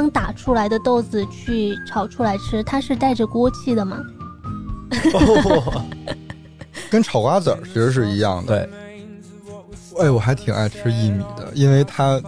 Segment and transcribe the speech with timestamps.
[0.00, 3.98] 刚打出来的豆子去炒出来吃，它是带着锅气的吗？
[6.88, 8.66] 跟炒瓜子儿其实是一样的。
[8.66, 12.18] 对，哎，我还挺爱吃薏米的，因为它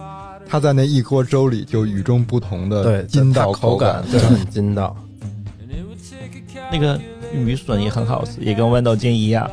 [0.47, 4.95] 它在那一锅粥里就与众不同的对，筋道它口感，对很筋道。
[6.71, 6.99] 那个
[7.33, 9.49] 玉米笋也很好吃，也跟豌豆尖一样，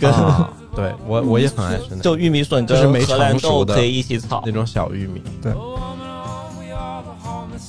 [0.00, 4.52] 跟、啊，对我我也很爱吃就玉米笋就是没跟荷兰成熟的豆可以一起炒那。
[4.52, 5.20] 种小玉米。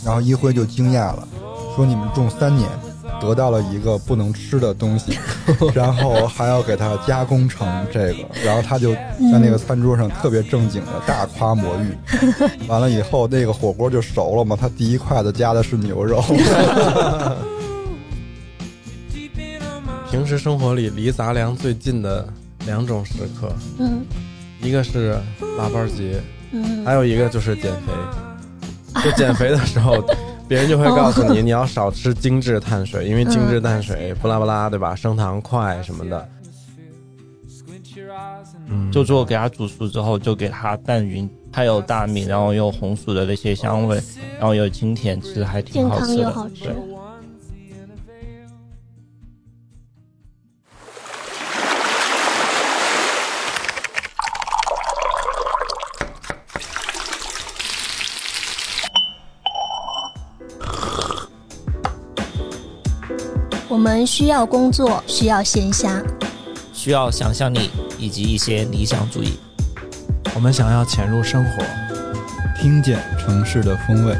[0.05, 1.27] 然后一辉就惊讶了，
[1.75, 2.69] 说你们种三年。
[3.21, 5.17] 得到了一个不能吃的东西，
[5.73, 11.97] 然后还要给它加工成这个，然后他就在那个餐桌上特别正经的大夸魔芋。
[12.67, 16.21] 完了以后，那个火锅就熟了嘛，他第一筷子夹的是牛肉。
[20.11, 22.27] 平时生活里离杂粮最近的
[22.65, 24.05] 两种时刻，嗯
[24.61, 25.17] 一个是
[25.57, 27.93] 腊八节，嗯还有一个就是减肥。
[29.03, 30.03] 就减肥的时候，
[30.47, 34.95] 别人就会告诉你，你要少吃精致碳水，因为精致碳水不拉不拉，对吧？
[34.95, 36.29] 升糖快什么的。
[38.67, 44.01] 嗯，就做给它煮熟之后，就给它拌匀，它有大米，然后有红薯的那些香味，
[44.37, 46.21] 然后有清甜，其实还挺健康好吃的。
[46.23, 46.73] 又好吃对。
[63.85, 66.03] 们需要工作，需要闲暇，
[66.73, 67.69] 需要想象力
[67.99, 69.37] 以及一些理想主义。
[70.33, 71.63] 我们想要潜入生活，
[72.59, 74.17] 听见城市的风味。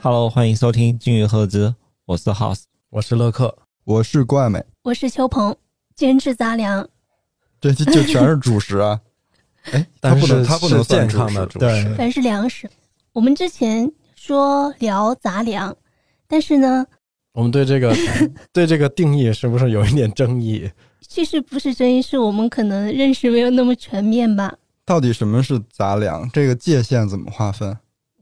[0.00, 2.62] Hello，欢迎收听金鱼赫兹，我是 House。
[2.90, 5.56] 我是乐克，我是怪美，我是秋鹏，
[5.96, 6.88] 监制杂粮。
[7.60, 9.00] 这这这全是主食啊！
[9.72, 11.96] 哎，它但不能是它不能算健康的主食。
[11.96, 12.70] 全是粮食。
[13.12, 13.90] 我们之前
[14.26, 15.76] 说聊杂粮，
[16.26, 16.86] 但是呢，
[17.34, 17.94] 我们对这个
[18.54, 20.70] 对这个定义是不是有一点争议？
[21.02, 24.54] 其实不是争议，是我们可能认识没有那么全面吧。
[24.86, 26.26] 到底什么是杂粮？
[26.32, 27.76] 这个界限怎么划分？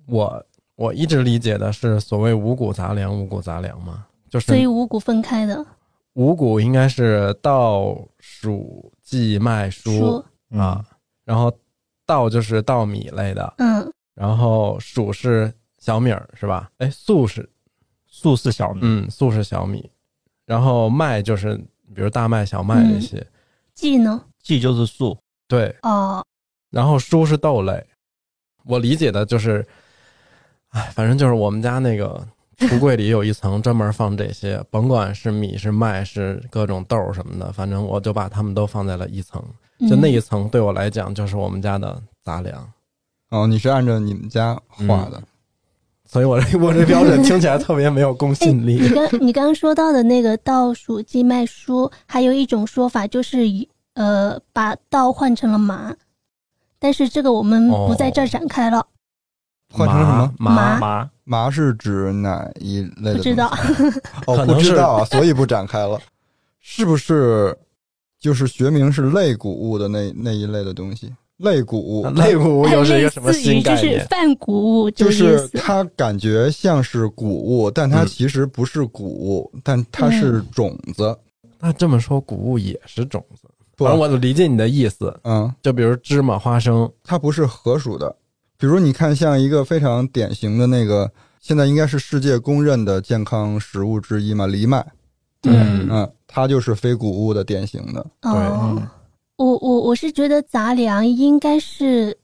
[0.06, 5.64] 我我一直理解的是所谓五谷杂粮，五谷杂粮嘛，就是所以五谷分开的
[6.14, 10.20] 五谷应该是稻、黍、稷、麦、菽，
[10.50, 10.84] 啊，
[11.24, 11.52] 然后
[12.04, 16.70] 稻就是稻米类的，嗯，然后黍是小米儿是吧？
[16.78, 17.50] 哎，粟是
[18.06, 19.90] 素是小米，嗯，粟是小米，
[20.46, 21.56] 然后麦就是
[21.92, 23.26] 比如大麦、小麦这些，
[23.74, 24.24] 稷呢？
[24.40, 26.24] 稷就是粟，对，哦，
[26.70, 27.84] 然后蔬是豆类。
[28.64, 29.66] 我理解的就是，
[30.68, 32.24] 哎，反正就是我们家那个
[32.58, 39.44] 橱柜里有一层专门放这些，甭管是米是麦是各种豆儿什么的，反正我就把它们都放在了一层。
[39.90, 42.72] 就那一嗯层对我来讲就是我们家的杂粮，
[43.30, 45.20] 哦，你是按照你们家画的，
[46.12, 48.88] 所以我这 我这标准听起来特别没有公哎，信力你。
[48.90, 55.96] 刚你刚刚说到的那个倒数计卖书，还有一种说法就是以呃把稻换成了麻，
[56.78, 58.86] 但是这个我们不在这儿展开了。
[59.72, 60.30] 换成什么？
[60.36, 63.16] 麻麻麻麻是指哪一类的？
[63.16, 63.50] 不知道。
[64.28, 65.98] 哦，不知道啊，所以不展开了。
[66.60, 67.56] 是不是
[68.20, 71.10] 就是学名是类谷物的那那一类的东西？
[71.42, 74.06] 类谷物，类谷物又是一个什么新概念就是？
[74.06, 75.10] 泛谷物就。
[75.10, 81.16] 是它感觉像是谷物，但它嗯其实不是谷物，但它是种子。
[81.60, 83.48] 那这么说，谷物也是种子。
[83.76, 88.14] 反正我理解你的意思，嗯，就比如芝麻、花生，它不是合属的。
[88.56, 91.10] 比如你看，像一个非常典型的那个，
[91.40, 94.86] 现在应该是世界公认的健康食物之一嘛，藜麦。
[95.44, 98.00] 嗯嗯，它就是非谷物的典型的。
[98.22, 98.88] 哦嗯，
[99.36, 102.16] 我我我是觉得杂粮应该是，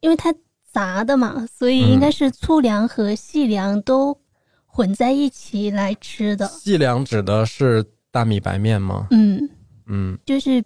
[0.00, 0.34] 因为它
[0.70, 4.16] 杂的嘛，所以应该是粗粮和细粮都
[4.64, 6.46] 混在一起来吃的。
[6.48, 9.06] 细粮指的是大米、白面吗？
[9.10, 9.50] 嗯，
[9.86, 10.64] 嗯，就是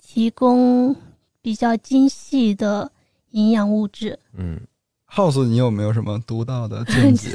[0.00, 0.94] 提供
[1.42, 2.90] 比较精细的
[3.32, 4.18] 营养物质。
[4.32, 4.60] 嗯
[5.08, 7.30] House，你有没有什么独到的见解？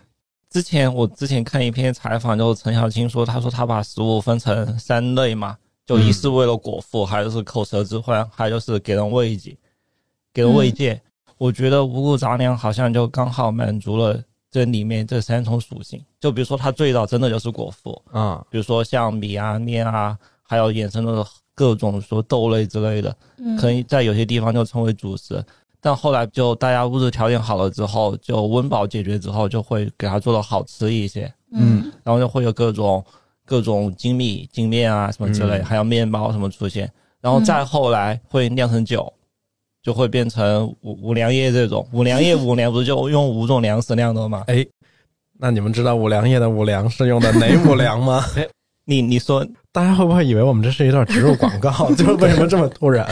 [0.50, 5.56] 之前我之前看一篇采访，就是陈小青说，他说他把食物分成三类嘛，
[5.86, 9.56] 就一是为了果腹，还有就是口舌之欢，还有就是给人慰藉，
[10.32, 11.00] 给人慰藉。
[11.36, 14.18] 我觉得五谷杂粮好像就刚好满足了
[14.50, 16.02] 这里面这三重属性。
[16.20, 25.44] 就比如说它最早真的就是果腹，啊，比如说像米啊、面啊，还有衍生的各种说豆类之类的，嗯，可能在有些地方就称为主食。
[25.80, 33.04] 但后来就大家物质条件好了之后，就温饱解决之后，就会给它做的好吃一些，嗯然后就会有各种
[33.46, 36.90] 各种精米、精面啊什么之类，嗯还有面包什么出现。
[37.20, 39.10] 然后再后来会酿成酒，
[39.82, 41.86] 就会变成五五粮液这种。
[41.92, 44.44] 五粮液五粮不是就用五种粮食酿的吗？
[44.48, 44.64] 哎，
[45.38, 48.22] 那你们知道五粮液的五粮是用的哪五粮吗？
[48.84, 51.72] 你你说大家会不会以为我们这是一段植入广告？
[51.98, 53.04] 就是为什么这么突然？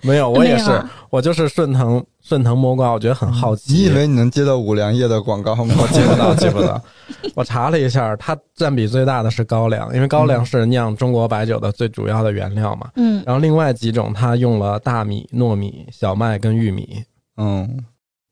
[0.00, 3.74] 没有，我也是我就是顺藤顺藤摸瓜，我觉得很好奇。
[3.74, 5.74] 你以为你能接到五粮液的广告吗？
[5.78, 6.82] 我接不到，接不到。
[7.36, 12.88] 我查了一下，它占比最大的是高粱，因为高粱是酿中国白酒的最主要的原料嘛。
[12.96, 17.04] 嗯，然后另外几种，它用了大米、糯米、小麦跟玉米。
[17.36, 17.78] 嗯，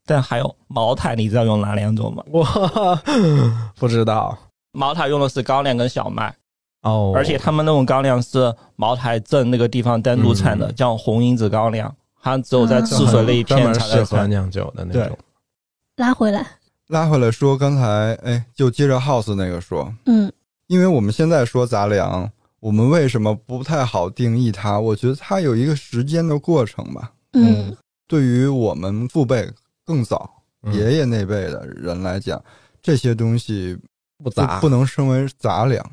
[0.07, 2.23] 但还有茅台，你知道用哪两种吗？
[2.31, 2.43] 我
[3.77, 4.35] 不知道
[4.71, 6.33] 茅台用的是高粱跟小麦，
[6.81, 10.75] 哦，而且他们那种高粱是茅台镇那个地方单独产的，嗯。
[10.75, 12.85] 叫红缨子高粱，它只有在嗯。
[12.85, 14.25] 赤水那一片才适合。
[14.27, 15.17] 酿酒的那种。
[15.97, 16.45] 拉回来，
[16.87, 20.31] 拉回来说，刚才哎，就接着 House 那个说，嗯。
[20.67, 22.31] 因为我们现在说杂粮，
[22.61, 24.79] 我们为什么不太好定义它？
[24.79, 27.11] 我觉得它有一个时间的过程吧。
[27.33, 27.75] 嗯。
[28.07, 29.51] 对于我们父辈
[29.83, 30.29] 更早
[30.63, 30.73] 嗯。
[30.73, 32.41] 爷爷那辈的人来讲，
[32.81, 33.77] 这些东西
[34.17, 35.85] 不不杂，不能称为杂粮。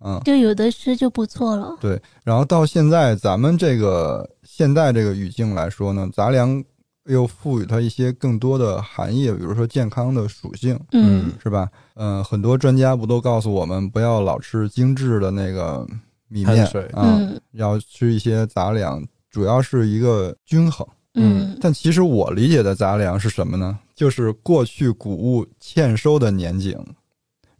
[0.00, 1.76] 嗯，就有的吃就不错了。
[1.80, 2.00] 对。
[2.24, 6.62] 然后到现在咱们这个现在这个语境来说呢，杂粮
[7.06, 10.78] 又赋予它一些更多的含义，比如说健康的属性。
[10.92, 11.68] 嗯是吧？
[11.94, 15.86] 嗯、很多专家不都告诉我们，不要老吃精致的那个
[16.28, 20.86] 米面碳水啊，嗯要吃一些杂粮，主要是一个均衡。
[21.16, 23.78] 嗯但其实我理解的杂粮是什么呢？
[23.94, 26.76] 就是过去谷物欠收的年景，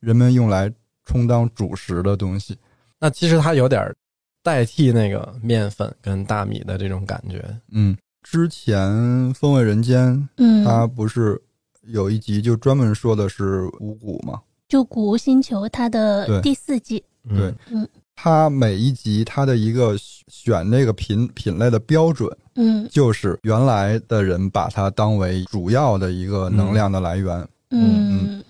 [0.00, 0.72] 人们用来
[1.04, 2.56] 充当主食的东西。
[2.98, 3.94] 那其实它有点
[4.42, 7.44] 代替那个面粉跟大米的这种感觉。
[7.70, 8.88] 嗯，之前
[9.34, 11.40] 《风味人间》嗯，它不是
[11.82, 14.40] 有一集就专门说的是五谷吗？
[14.68, 17.54] 就《谷物星球》它的第四季，嗯对。
[17.70, 17.88] 嗯。
[18.16, 22.88] 它每一集它的一个选那个品品类的标准，嗯。
[22.90, 27.36] 就是原来的人把它当为主要的一个能量的来源，
[27.70, 28.44] 嗯嗯。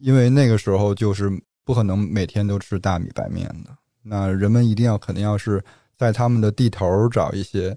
[0.00, 1.30] 因为那个时候就是
[1.64, 3.70] 不可能每天都吃大米白面的，
[4.02, 5.62] 那人们一定要肯定要是
[5.96, 7.76] 在他们的地头找一些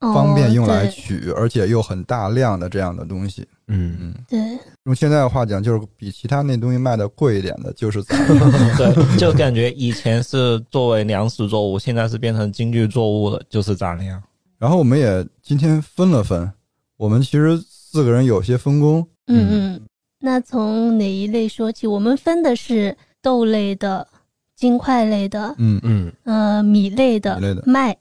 [0.00, 3.46] 方便用来哦取，而且又很大量的这样的东西。
[3.68, 8.76] 嗯，嗯，对对，用现在的话讲，就是比其他那东西卖的贵一点的，就是杂粮。
[8.76, 14.22] 对，就感觉以前是作为粮食作物，现在是变成经济作物了，就是杂粮。
[14.58, 16.52] 然后我们也今天分了分，
[16.98, 19.80] 我们其实四个人有些分工，嗯嗯。
[20.20, 21.86] 那从哪一类说起？
[21.86, 24.06] 我们分的是豆类的、
[24.54, 27.96] 金块类的、嗯，嗯呃米类的、米类的麦，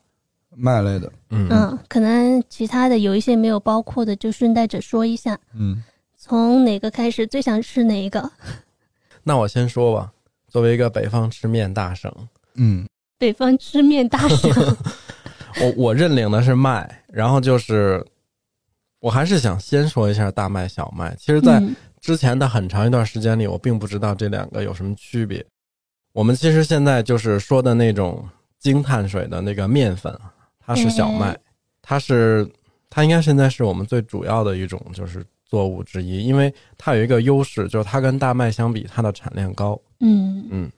[0.50, 5.40] 麦类的，嗯嗯，可能其他的有一些没有包括的，就顺带着说一下。
[5.56, 5.82] 嗯
[6.18, 7.26] 从哪个开始？
[7.26, 8.30] 最想吃哪一个？
[9.24, 10.12] 那我先说吧。
[10.50, 12.14] 作为一个北方吃面大省，
[12.56, 12.86] 嗯
[13.18, 14.52] 北方吃面大省。
[15.62, 18.06] 我我认领的是麦，然后就是，
[19.00, 21.16] 我还是想先说一下大麦、小麦。
[21.18, 25.44] 其实，在嗯之前的很长一段时间里，我并不知道这两个有什么区别。
[26.12, 28.28] 我们其实现在就是说的那种
[28.60, 30.14] 精碳水的那个面粉，
[30.60, 31.40] 它是小麦，
[31.82, 32.46] 它是
[32.90, 39.80] 它应该现在是我们最主要的一种就是作物之一，因为它有一个优势，就是它跟大麦相比，它的产量高。
[40.02, 40.72] 嗯，嗯，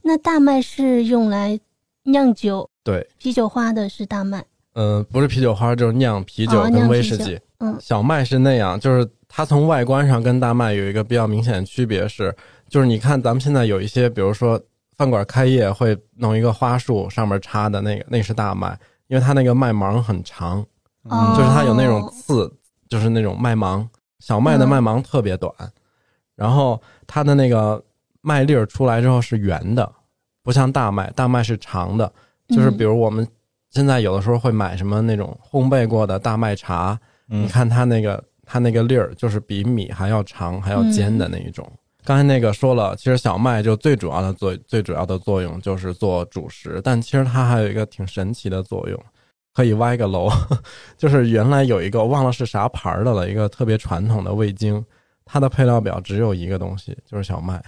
[0.00, 1.60] 那大麦是用来
[2.04, 4.42] 酿酒、对，啤酒花的，是大麦。
[4.72, 7.38] 呃，不是啤酒花，就是酿啤酒跟威士忌。
[7.58, 12.34] 嗯小麦是那样，就是它从外观上跟大麦有一个比较明显的区别是，
[12.68, 14.60] 就是你看咱们现在有一些，比如说
[14.96, 20.64] 饭馆开业会弄一个花束，上面插的那个，那是大麦，因为它那个麦芒很长，
[21.10, 22.52] 嗯就是它有那种刺，
[22.88, 23.88] 就是那种麦芒。
[24.20, 25.52] 小麦的麦芒特别短，
[26.34, 27.82] 然后它的那个
[28.22, 29.92] 麦粒儿出来之后是圆的，
[30.42, 32.10] 不像大麦，大麦是长的。
[32.48, 33.26] 就是比如我们
[33.70, 41.70] 现在有的时候会买什么那种烘焙过的大麦茶，嗯你看它那个它那个粒儿就是比米还要长还要尖的那一种。
[42.04, 49.02] 刚才那个说了，其实小麦就最主要的作最主要的作用就是做主食，但其实它还有一个挺神奇的作用，
[49.54, 50.28] 可以歪个楼。
[50.98, 54.84] 就是原来有一个忘了是啥牌儿的了，一个特别传统的味精，
[55.24, 57.62] 它的配料表只有一个东西，就是小麦。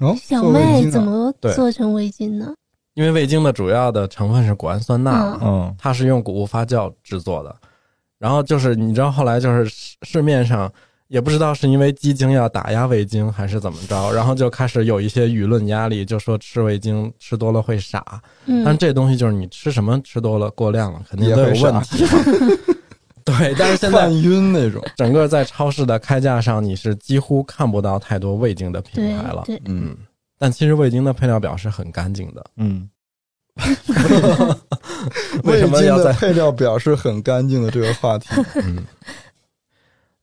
[0.00, 2.54] 哦，小麦怎么做成味精呢？
[2.94, 7.54] 因为味精的主要的成分是谷氨酸钠，嗯，它是用谷物发酵制作的。
[8.24, 10.72] 然后就是你知道后来就是市市面上
[11.08, 18.02] 也不知道是因为鸡精要打压味精还是怎么着，然后就开始有一些舆论压力，就说吃味精吃多了会傻。
[18.46, 22.02] 但是嗯，这东西就是你吃什么吃多了过量了，肯定都有也会傻问题。
[23.26, 24.82] 对，但是现在晕那种。
[24.96, 29.44] 整个在超市的开架上，你是几乎看不到太多味精的品牌了。
[29.48, 29.96] 嗯嗯，
[30.38, 32.42] 但其实味精的配料表是很干净的。
[32.56, 32.88] 嗯，
[35.44, 38.28] 味精的要在配料表是很干净的这个话题？
[38.56, 38.84] 嗯？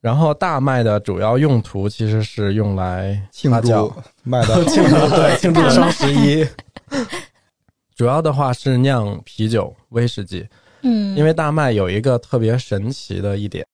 [0.00, 3.92] 然后大麦的主要用途其实是用来庆祝
[4.24, 6.46] 麦的 庆祝对庆祝双十一。
[7.94, 10.46] 主要的话是酿啤酒、威士忌，
[10.82, 13.64] 嗯，因为大麦有一个特别神奇的一点，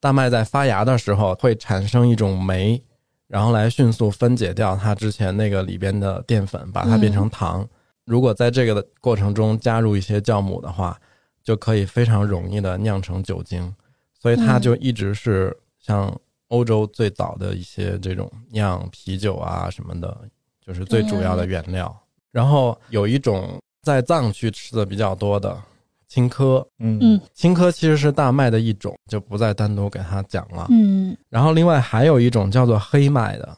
[0.00, 2.80] 大麦在发芽的时候会产生一种酶，
[3.26, 7.68] 然后来迅速分解掉它之前那个里边的淀粉，把它变成糖。
[8.04, 10.98] 如果在这个的过程中加入一些酵母的话，
[11.42, 13.74] 就可以非常容易的酿成酒精，
[14.20, 16.14] 所以它就一直是像
[16.48, 20.16] 欧洲最早的一些这种酿啤酒啊什么的，
[20.64, 21.94] 就是最主要的原料。
[22.30, 25.60] 然后有一种在藏区吃的比较多的
[26.08, 30.66] 青稞，嗯嗯青稞其实是大麦的一种，就不再单独给它讲了。
[30.70, 33.56] 嗯然后另外还有一种叫做黑麦的，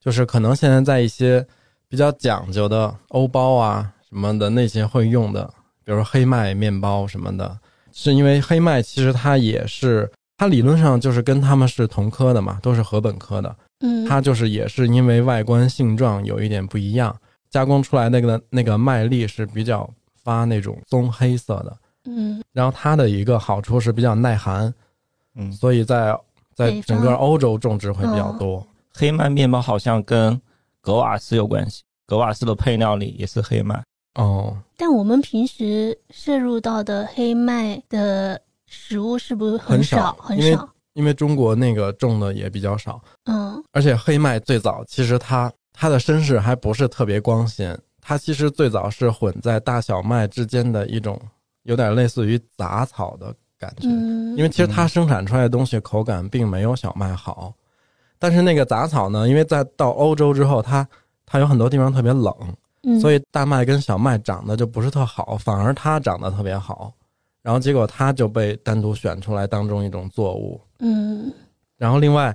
[0.00, 1.46] 就是可能现在在一些
[1.94, 5.48] 比较讲究的欧包啊什么的那些会用的，
[5.84, 7.56] 比如说黑麦面包什么的，
[7.92, 17.16] 是因为黑麦其实它也是它理论上就是跟它们是同科的嘛，都是禾本科的，嗯，它就是也是因为外观性状有一点不一样，
[17.48, 19.88] 加工出来那个那个麦粒是比较
[20.24, 21.76] 发那种棕黑色的。
[22.06, 22.42] 嗯。
[22.52, 24.74] 然后它的一个好处是比较耐寒，
[25.36, 26.18] 嗯，所以在
[26.56, 28.66] 在整个欧洲种植会比较多。
[28.92, 30.40] 黑麦面包好像跟
[30.84, 33.82] 格瓦斯有关系，格瓦斯的配料里也是黑麦。
[34.16, 39.96] 哦，但我们平时摄入到的黑麦的食物是不是很少？
[39.96, 40.68] 少很因为少？
[40.92, 43.60] 因为中国那个种的也比较少，嗯。
[43.72, 51.18] 而且黑麦最早其实它它的身世还不是特别光鲜，它其实最早是混在大小麦之间的一种
[51.62, 53.88] 有点类似于杂草的感觉。
[53.88, 57.52] 嗯，因为其实它生产出来的东西口感并没有小麦好，
[58.18, 60.86] 但是那个杂草呢，因为在到欧洲之后，它
[61.26, 62.34] 它有很多地方特别冷，
[62.82, 66.92] 嗯所以大麦跟小麦长得就不是特好，反而它长得特别好，
[67.42, 70.60] 然后结果它就被单独选出来当中一种作物。
[70.78, 71.32] 嗯
[71.76, 72.34] 然后另外，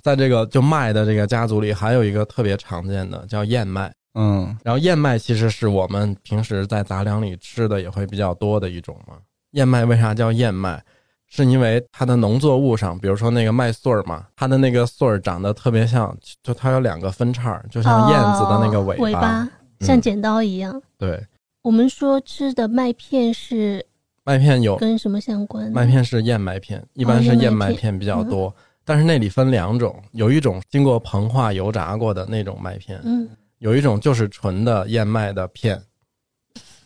[0.00, 3.92] 在这个就麦的这个家族里，还有一个特别常见的叫燕麦。
[4.14, 9.14] 嗯，然后燕麦其实是我们平时在杂粮里吃的也会比较多的一种嘛。
[9.50, 10.82] 燕麦为啥叫燕麦？
[11.28, 19.42] 是因为它的农作物上，比如说那个麦穗儿嘛，它的那个穗儿长得特别像，就它有两个分叉儿，就像燕子的那个哦尾尾巴。
[19.42, 20.80] 嗯像剪刀一样。
[20.96, 21.22] 对，
[21.60, 23.84] 我们说吃的麦片是
[24.24, 25.72] 麦片有跟什么相关呢？
[25.74, 28.50] 麦片是燕麦片，一般是燕麦片比较多，
[28.86, 33.28] 但是那里分两种，有一种经过膨化油炸过的那种麦片，嗯，
[33.58, 35.78] 有一种就是纯的燕麦的片。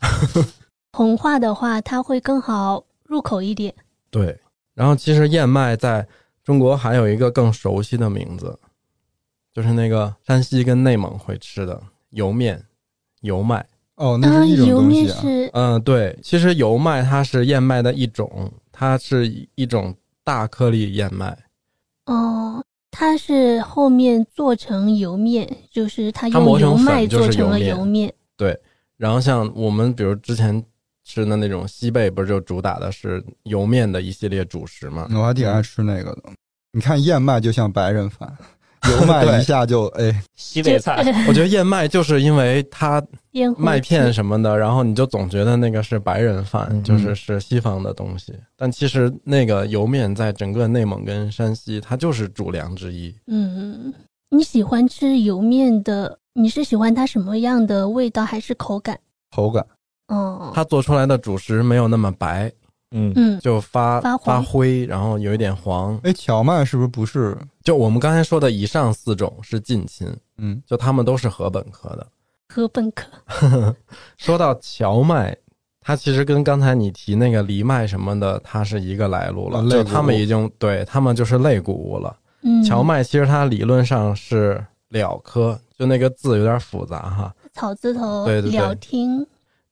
[0.90, 3.72] 膨化的话，它会更好入口一点。
[4.10, 4.38] 对，
[4.74, 6.06] 然后其实燕麦在
[6.42, 8.58] 中国还有一个更熟悉的名字，
[9.52, 12.64] 就是那个山西跟内蒙会吃的油面、
[13.20, 13.64] 油麦。
[13.96, 15.20] 哦，那是一种油面东西啊。
[15.20, 21.36] 是嗯，对，其实油麦它是燕麦的一种，它是一种大颗粒燕麦。
[22.06, 28.14] 哦，它是后面做成油面，就是它用它磨成油麦做成了油面油面。
[28.96, 30.64] 然后像我们比如之前
[31.10, 35.08] 吃的那种西贝，不是就主打的是油面的一系列主食嘛？
[35.12, 36.22] 我还挺爱吃那个的。
[36.72, 38.32] 你看燕麦就像白人饭，
[38.88, 43.04] 油麦一下就哎，西北菜，我觉得燕麦就是因为它
[43.58, 48.32] 麦片什么的，然后你就总觉得那个是白人饭，嗯就是是西方的东西。
[48.56, 53.12] 但其实那个油面在整个内蒙跟山西，它就是主粮之一。
[53.26, 53.92] 嗯，
[54.30, 56.16] 你喜欢吃油面的？
[56.32, 58.96] 你是喜欢它什么样的味道还是口感？
[59.34, 59.66] 口感
[60.10, 62.52] 哦，它做出来的主食没有那么白，
[62.90, 65.98] 嗯，嗯就发发黄灰，然后有一点黄。
[66.02, 67.38] 哎，荞麦是不是不是？
[67.62, 72.06] 就我们刚才说的以上四种是近亲，嗯，就他们都是禾本科的。
[72.48, 73.06] 禾本科。
[74.18, 75.36] 说到荞麦，
[75.80, 79.64] 它其实跟刚才你提那个藜麦什么的，它是一个来路了。
[79.70, 82.16] 就它们已经对他们就是类谷物了。
[82.42, 89.24] 嗯，荞麦其实它理论上是蓼科，就那个字有点复杂哈，草字头，对对对聊听。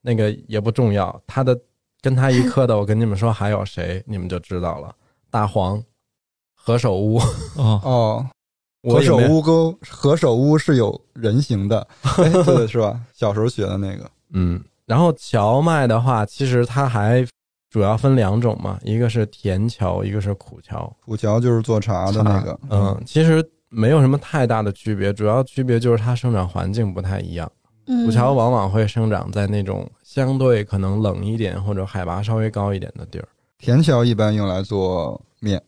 [0.08, 1.22] 那个也不重要。
[1.26, 1.54] 他的
[2.00, 4.94] 跟他一科的，我跟你们说还有谁，你们就知道了。
[5.30, 5.82] 大黄、
[6.54, 7.20] 何首乌，
[7.56, 8.26] 哦，
[8.88, 12.98] 何首乌跟何首乌是有人形的，哎，对是吧？
[13.12, 14.10] 小时候学的那个。
[14.32, 17.26] 嗯，然后荞麦的话，其实它还
[17.68, 20.90] 主要分两种嘛，一个是甜荞，一个是苦荞。
[21.04, 27.50] 苦荞就是做茶的那个，嗯，其实没有什么太大的区别，主要区别就是它生长环境不太一样。
[27.86, 33.28] 嗯，苦荞往往会生长在那种相对可能冷一点或者海拔稍微高一点的地儿。
[33.58, 35.62] 甜荞一般用来做面，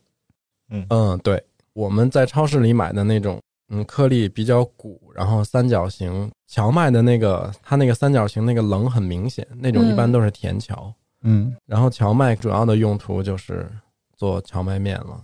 [0.70, 1.44] 嗯嗯，对，
[1.74, 6.30] 我们在超市里买的那种嗯，颗粒比较鼓，然后三角形。
[6.46, 10.90] 荞麦的那个，它那个三角形那个棱很明显，那种一般都是甜荞。
[11.20, 13.70] 嗯，然后荞麦主要的用途就是
[14.16, 15.22] 做荞麦面了。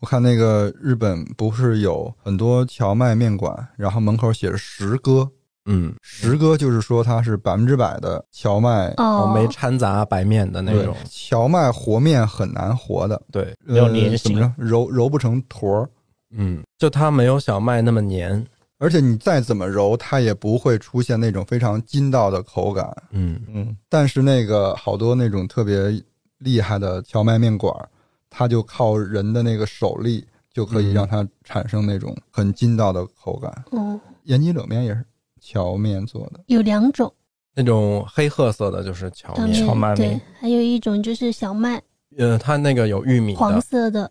[0.00, 5.30] 我看那个日本不是有很多荞麦面馆，然后门口写着十歌，
[5.64, 10.94] 嗯，石哥就是说它是百分之百的荞麦，哦，没掺杂白面的那种。
[11.08, 15.88] 荞麦和面很难和的，对，没有呃粘性怎么着揉揉不成坨儿，
[16.30, 18.44] 嗯，就它没有小麦那么黏。
[18.78, 22.92] 而且你再怎么揉，它也不会出现那种非常筋道的口感。
[23.10, 26.02] 嗯，嗯，但是那个好多那种特别
[26.38, 27.88] 厉害的荞麦面馆儿，
[28.28, 33.64] 它就靠人的那个手力就可以嗯让它产生那种很筋道的口感。
[33.70, 35.04] 嗯，延吉冷面也是
[35.42, 37.12] 荞面做的，有两种。
[37.54, 41.82] 那种黑褐色的就是荞面，荞麦对面，还有一种就是小麦。
[42.16, 44.10] 呃，它那个有玉米黄的，色的，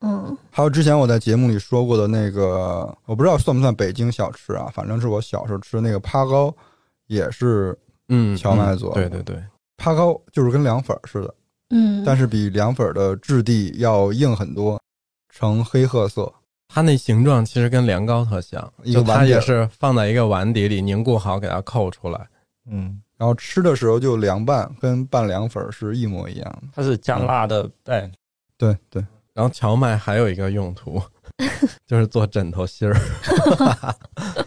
[0.00, 0.36] 嗯。
[0.50, 6.54] 还有之前我在节目里说过的那个，我不知道算不算北京小吃啊，反正是我小时候吃那个趴糕，
[7.06, 7.76] 也是
[8.08, 9.08] 嗯，荞麦嗯做的。
[9.08, 9.42] 对对对，
[9.76, 11.34] 趴糕，就是跟凉粉儿似的，
[11.70, 14.80] 嗯，但是比凉粉儿的质地要硬很多，
[15.30, 16.32] 呈黑褐色。
[16.68, 22.26] 它那形状其实跟凉糕特像，一个就它也是放在一个碗底里凝固好，给它扣出来。
[22.70, 26.68] 嗯，然后吃的时候就凉拌，跟拌凉粉儿是一模一样的。
[26.74, 28.10] 它是加辣的蛋，
[28.58, 31.00] 对对，然后荞麦还有一个用途，
[31.86, 32.96] 就是做枕头芯儿。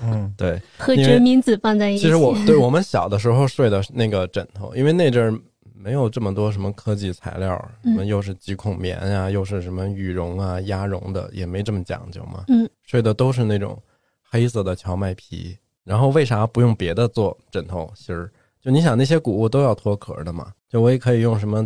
[0.02, 2.04] 嗯，对，和决明子放在一起。
[2.04, 5.40] 其实我 对我们小的时候睡的那个枕头，因为那阵儿
[5.82, 12.44] 没有这么多什么科技材料，什嗯么又是几孔棉呀、又是什么羽绒啊、鸭绒的，也没这么讲究嘛。
[12.50, 13.82] 嗯，睡的都是那种
[14.22, 15.58] 黑色的荞麦皮。
[15.86, 18.30] 然后为啥不用别的做枕头芯儿？
[18.62, 21.66] 就你想那些谷物都要脱壳的嘛，就我也可以用什么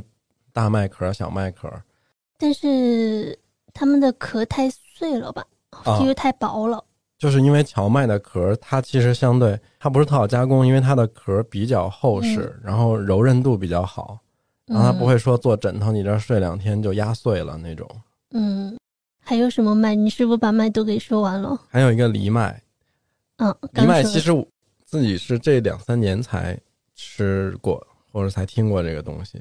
[0.53, 1.67] 大麦壳、小麦壳
[2.37, 3.37] 但是
[3.73, 6.83] 它们的壳太碎了吧，啊因为太薄了。
[7.23, 14.19] 就是因为荞麦的壳，它其实相对它不是特好加工，因为它的壳比较厚实，然后柔韧度比较好，
[14.65, 17.89] 然后它不会说做枕头你这睡两天就压碎了那种。
[18.31, 18.77] 嗯，
[19.21, 19.95] 还有什么麦？
[19.95, 21.57] 你是不是把麦都给说完了？
[21.69, 22.61] 还有一个藜麦，
[23.37, 24.45] 嗯，藜麦其实我
[24.83, 26.59] 自己是这两三年才
[26.93, 27.81] 吃过
[28.11, 29.37] 或者才听过这个东西，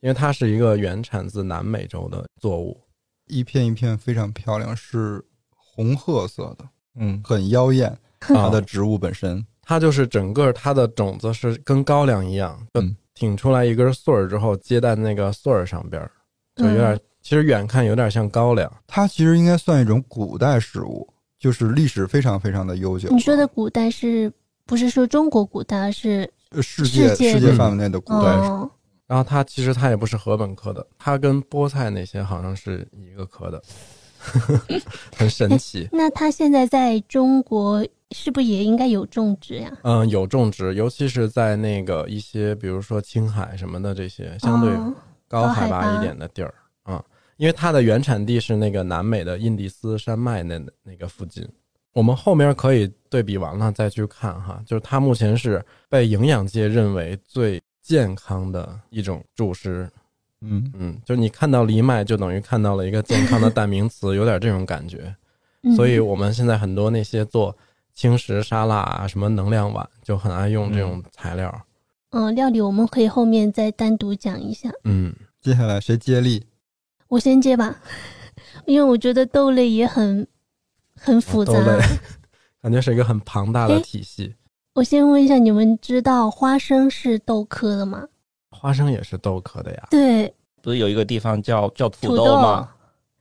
[0.00, 2.78] 因为它是一个原产自南美洲的作物。
[3.26, 5.24] 一片一片非常漂亮，是
[5.56, 7.96] 红褐色的，嗯，很妖艳。
[8.20, 12.96] 它啊的植物本身，它就是整个它的种子是跟高粱一样，就嗯。
[13.14, 16.10] 挺出来一根穗儿之后接在那个穗儿上边儿，
[16.56, 17.00] 就有点，嗯。
[17.20, 18.72] 其实远看有点像高粱。
[18.86, 21.06] 它其实应该算一种古代食物，
[21.38, 23.10] 就是历史非常非常的悠久。
[23.10, 24.32] 你说的古代是
[24.64, 28.68] 不是说中国古代，而是呃世界世界世界范围内的古代，哦，
[29.06, 33.62] 然后它其实它也不是禾本科的，它跟菠菜那些好像是一个科的，
[35.16, 35.88] 很神奇。
[35.92, 39.70] 那它现在在中国是不是也应该有种植呀？
[39.82, 44.94] 嗯，有种植，尤其是在那个一些，比如说青海什么的这些相对哦
[45.28, 47.02] 高海拔拔一点的地儿啊、
[47.36, 51.46] 因为它的原产地是那个南美的印第斯山脉那那个附近。
[51.94, 59.90] 我们后面可以对比完了再去看哈，就是它目前是被营养界认为最健康的一种主食。
[60.42, 65.14] 嗯，嗯，就你看到藜麦，就等于看到了一个健康的代名词， 有点这种感觉。
[65.62, 67.56] 嗯所以我们现在很多那些做
[67.94, 71.62] 轻食沙拉啊，什么能量碗，就很爱用这种材料。
[72.10, 74.68] 嗯，料理我们可以后面再单独讲一下。
[74.82, 76.44] 嗯，接下来谁接力？
[77.06, 77.76] 我先接吧，
[78.66, 80.26] 因为我觉得豆类也很
[80.96, 81.52] 很复杂。
[81.52, 81.78] 豆类
[82.60, 84.34] 感觉是一个很庞大的体系。
[84.74, 88.08] 我先问一下，你们知道花生是豆科的吗？
[88.62, 89.88] 花生也是豆科的呀。
[89.90, 92.68] 对，不是有一个地方叫叫土土豆吗？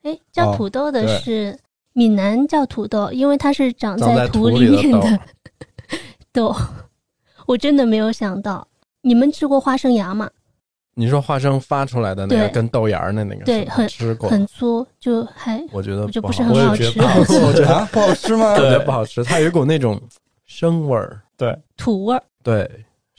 [0.03, 1.59] 哎，叫哦土豆的对是、
[1.93, 5.19] 闽南叫土豆，因为它是长长在土土里面的
[6.31, 6.55] 豆。
[7.47, 8.67] 我真的没有想到，
[9.01, 10.29] 你们吃过花生芽吗？
[10.93, 18.51] 你说花生发出来的那个跟豆芽儿的那个，对很吃过，很粗，就还我觉得就不是很好吃 我觉得不好吃，吗？
[18.51, 19.99] 我觉得对不好吃，它有一股那种
[20.45, 21.19] 生味儿。
[21.35, 22.21] 对，土味儿。
[22.43, 22.69] 对，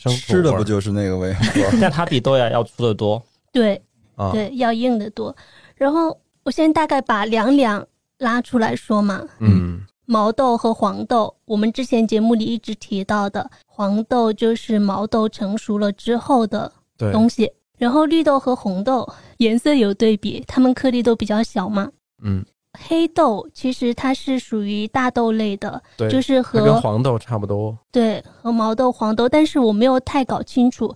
[0.02, 1.38] 生吃的不就是那个味吗？
[1.80, 3.22] 但它比豆芽要粗得多。
[3.52, 3.80] 对
[4.16, 4.30] 啊？
[4.32, 5.34] 对，要硬的多。
[5.76, 7.86] 然后我先大概把两两
[8.18, 9.22] 拉出来说嘛。
[9.40, 16.70] 嗯毛豆和黄豆，我们之前节目里一直提到的，黄豆就是毛豆成熟了之后的，
[17.12, 17.50] 东西。
[17.78, 21.88] 然后绿豆和红豆颜色有对比，它们颗粒都比较小嘛。
[22.22, 22.44] 嗯
[22.78, 27.76] 黑豆其实它是属于大豆类的，对，就是和跟和黄豆差不多。
[27.90, 30.94] 对和毛豆、黄豆，但是我没有太搞清楚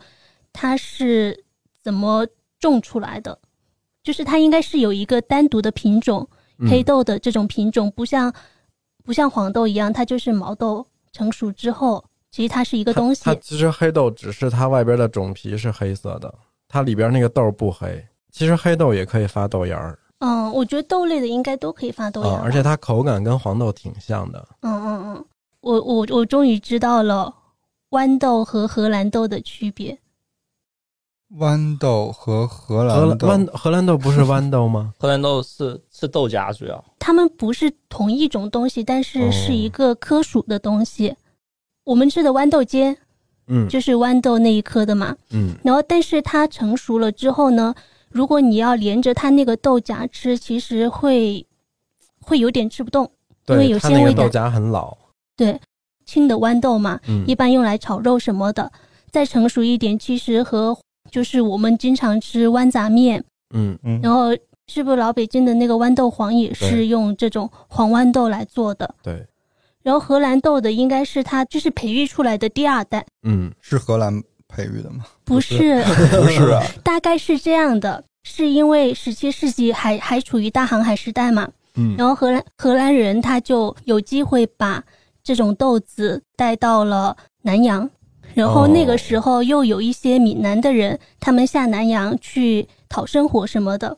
[0.53, 1.45] 它是
[1.83, 2.27] 怎么
[2.59, 3.39] 种出来的。
[4.03, 8.33] 就是它应该是有一个单独的品种，嗯黑豆的这种品种，不像
[9.05, 13.35] 不像黄豆一样，它就是毛豆成熟之后，其实它是一个东西它。
[13.35, 16.33] 它其实黑豆只是它外边的种皮是黑色的，
[16.69, 18.03] 它里边那个豆不黑。
[18.31, 24.49] 其实黑豆也可以发豆芽儿嗯，我觉得豆类的应该都可以发豆芽而且它口感跟黄豆挺像的。
[24.63, 25.25] 嗯嗯嗯，
[25.61, 27.35] 我我我终于知道了
[27.91, 29.99] 豌豆和荷兰豆的区别。
[31.39, 34.95] 豌豆和荷荷兰豆，荷兰豆不是豌豆吗？
[34.99, 41.15] 荷兰豆是是豆荚主要，它们不是同一种东西，但是哦是一个科属的东西。
[41.85, 42.97] 我们吃的豌豆尖
[43.49, 47.75] 嗯就是豌豆那一颗的嘛，嗯然后但是它成熟了之后呢，
[48.11, 51.47] 如果你要连着它那个豆荚吃，其实会
[52.21, 53.11] 会有点吃不动。
[53.49, 54.97] 因为对，有它那个豆纤维感荚很老。
[55.37, 55.61] 对，
[56.05, 58.71] 青的豌豆嘛，嗯一般用来炒肉什么的。
[59.11, 60.77] 再成熟一点，其实和
[61.11, 64.31] 就是我们经常吃豌杂面，嗯嗯然后
[64.67, 68.95] 是不是老北京的那个豌豆黄也是用这种黄豌豆来做的？
[69.03, 69.25] 对，
[69.83, 75.05] 然后荷兰豆的应该是它就是培育出来的第二代，嗯是荷兰培育的吗？
[75.25, 75.83] 不是，
[76.23, 81.95] 不是啊，大概是这样的，是因为十七世纪还还处于大航海时代嘛，嗯。
[81.97, 84.83] 然后荷兰荷兰人他就有机会把
[85.23, 87.89] 这种豆子带到了南洋，
[88.35, 93.97] 然后那个时候又有一些闽南的人，他们下南洋去讨生活什么的，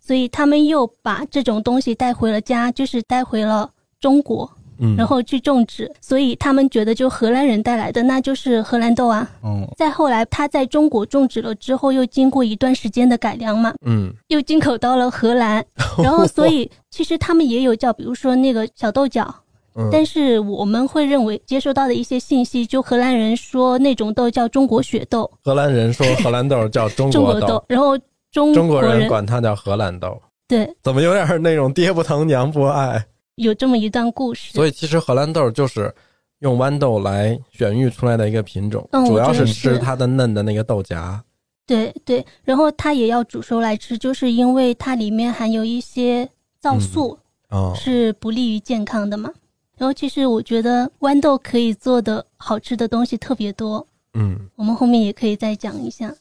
[0.00, 9.28] 所以他们又把这种东西带回了家，就是带回了中国，嗯，然后去种植，所以他们觉得就荷兰人带来的那就是荷兰豆啊。
[9.44, 14.12] 嗯，再后来，他在中国种植了之后，又经过一段时间的改良嘛，嗯。
[14.28, 15.64] 又进口到了荷兰，
[16.02, 19.34] 然后所以其实他们也有叫，比如说那个小豆角，
[19.74, 27.98] 嗯，但是我们会认为接收到的一些信息，就荷兰人说那种豆叫中国雪豆、荷兰人说荷兰豆叫中国中国豆，然后
[28.30, 30.68] 中中国人人管它叫荷兰豆，对。
[30.82, 33.02] 怎么有点那种爹不疼娘不爱？
[33.38, 34.52] 有这么一段故事。
[34.52, 35.92] 所以其实荷兰豆就是
[36.40, 41.20] 用豌豆来选育出来的一个品种，嗯主要是吃它的嫩的那个豆荚。
[41.66, 46.28] 对对，然后它也要煮熟来吃，就是因为它里面含有一些
[46.60, 47.18] 皂素，
[47.50, 49.30] 哦，是不利于健康的嘛。
[49.76, 56.12] 然后其实我觉得豌豆可以做的好吃的东西特别多，嗯，我们后面也可以再讲一下。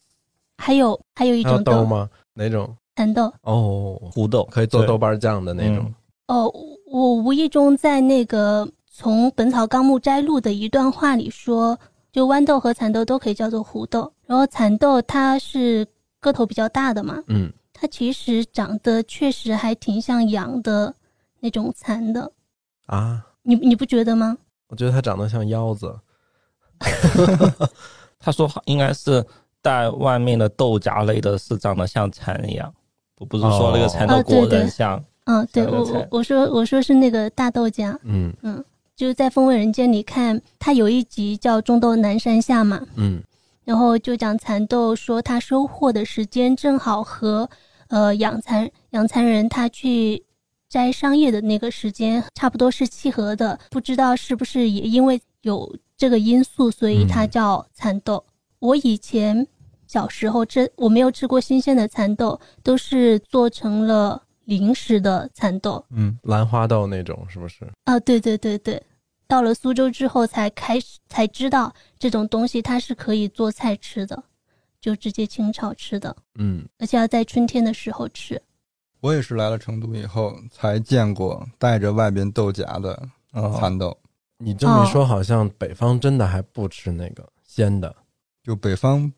[0.58, 2.10] 还有还有一种豆吗？
[2.34, 2.76] 哪种？
[2.96, 5.94] 蚕豆哦，胡豆可以做豆瓣酱的那种。
[6.28, 6.52] 哦，
[6.98, 11.78] 我无意中在那个从《本草纲目摘录》的一段话里说，
[12.12, 14.12] 就豌豆和蚕豆都可以叫做胡豆。
[14.26, 15.88] 然后蚕豆它是
[16.20, 20.92] 个头比较大的嘛，嗯，它其实长得确实还挺像羊的
[21.40, 22.32] 那种蚕的，
[22.88, 24.36] 啊，你你不觉得吗？
[24.70, 25.96] 我觉得它长得像腰子。
[28.20, 29.24] 他说应该是
[29.62, 32.74] 带外面的豆荚类的，是长得像蚕一样，
[33.16, 35.00] 不不是说那个蚕豆果对仁像。
[35.28, 38.34] 像个蚕我我说我说是那个大豆荚，嗯。
[38.42, 38.64] 嗯
[38.96, 43.22] 就是在《风味人间》里看，它有一集叫《种豆南山下》嘛，嗯。
[43.64, 47.48] 然后就讲蚕豆说他收获的时间正好和
[47.90, 50.24] 呃养蚕养蚕人他去
[50.68, 57.30] 摘桑叶的那个时间差不多是契合的，不知道是不是也因为有这个因素，所以它嗯。
[57.30, 58.24] 叫蚕豆。
[58.60, 59.46] 我以前
[59.86, 65.84] 小时候吃我没有吃过新鲜的蚕豆，都是做成了零食的蚕豆。
[65.90, 67.70] 嗯，兰花豆那种是不是？
[67.84, 68.82] 啊，对对对对，
[69.28, 74.24] 到了苏州之后才开始才知道这种东西它是可以做菜吃的，
[74.80, 78.42] 就直接清炒吃的，嗯而且要在春天的时候吃。
[79.02, 83.96] 我也是来了成都以后才见过带着外边豆荚的哦蚕豆，
[84.38, 87.94] 你这么一说，好像北方真的还不吃那个鲜的，
[88.42, 89.12] 就北方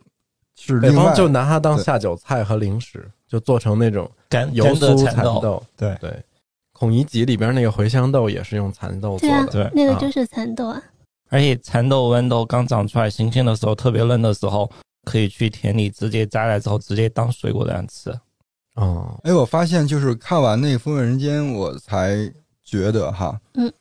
[0.62, 5.64] 是北方就拿它当下酒菜和零食，就做成那种油干油的酥蚕豆，豆。
[5.78, 6.24] 对对，
[6.74, 9.48] 孔乙己里边那个茴香豆也是用蚕豆做的。
[9.48, 10.84] 对啊那个就是蚕豆啊。
[11.30, 14.70] 而且蚕豆、豌豆刚长出来新鲜的时候，特别嫩的时候，
[15.06, 18.14] 可以去田里直接摘来之后，直接当水果这样吃。
[18.76, 22.18] 哦，哎，我发现就是看完那个《风味人间》，我才
[22.64, 23.72] 觉得哈，嗯，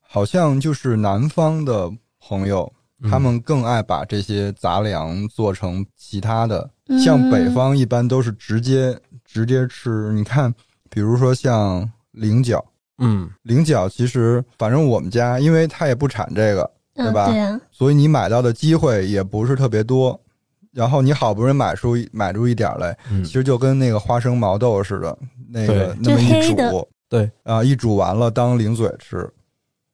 [0.00, 6.98] 好像就是南方的朋友，嗯他们更爱把这些杂粮做成其他的，嗯。
[7.00, 10.12] 像北方一般都是直接直接吃。
[10.12, 10.52] 你看，
[10.88, 12.64] 比如说像菱角，
[12.98, 13.28] 嗯。
[13.42, 17.26] 菱角其实反正我们家，因为它也不产这个，嗯，对吧？
[17.26, 20.18] 对啊，所以你买到的机会也不是特别多。
[20.72, 23.24] 然后你好不容易买出买出一点儿来，嗯。
[23.24, 27.30] 其实就跟那个花生毛豆似的，那个那么一煮，对。
[27.44, 29.26] 啊，一煮完了当零嘴吃，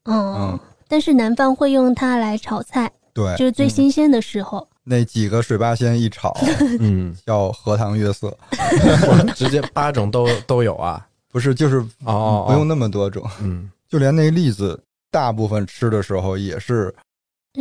[0.05, 0.61] 嗯嗯，
[0.93, 4.69] 但是南方会用它来炒菜，对，就是最嗯新鲜的时候。
[4.85, 6.37] 那几个水八仙一炒，
[6.81, 8.37] 嗯，叫荷塘月色，
[9.35, 11.09] 直接八种都都有啊。
[11.31, 13.71] 不是就是哦哦，不用那么多种，嗯。
[13.89, 14.79] 就连那栗子
[15.11, 16.95] 大部分吃的时候也是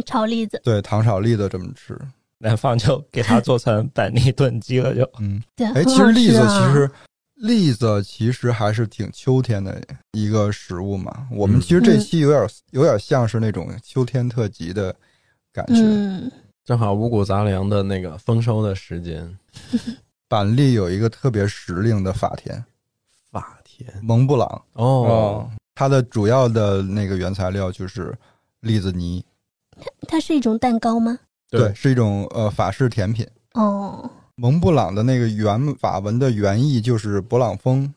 [0.06, 1.98] 炒栗子，对糖炒栗子这么吃。
[2.38, 5.10] 南方就给它做成板栗炖鸡了，就。
[5.20, 6.92] 嗯，对，哎，其实栗子其实
[7.42, 11.28] 栗子其实还是挺秋天的一个食物嘛。
[11.32, 11.62] 我们嗯。
[11.62, 14.96] 其实这期有点有点像是那种秋天特辑的
[15.52, 15.82] 感觉。
[15.82, 16.32] 嗯，
[16.64, 19.38] 正好五谷杂粮的那个丰收的时间，
[20.28, 22.64] 板栗有一个特别时令的法甜，
[23.32, 24.64] 法甜蒙布朗。
[24.74, 28.16] 哦，它的主要的那个原材料就是
[28.60, 29.26] 栗子泥，
[29.78, 31.18] 它它是一种蛋糕吗？
[31.50, 33.28] 对，是一种呃法式甜品。
[33.56, 34.10] 哦，
[34.42, 37.94] 蒙布朗的那个原法文的原意就是勃朗峰，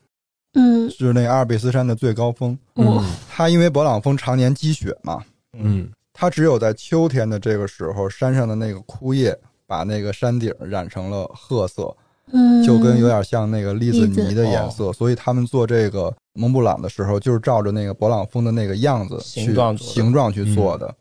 [0.53, 2.55] 嗯，是那阿尔卑斯山的最高峰。
[2.75, 11.91] 嗯它因为勃朗峰常年积雪嘛，嗯它只有在秋天的这个时候，山上的那个枯叶把那个山顶染成了褐色，
[12.31, 14.93] 嗯，就跟有点像那个栗子泥的颜色。
[14.93, 20.95] 所以他们做这个蒙布朗的时候，就是照着那个勃朗峰的那个样子去形状形状去做的。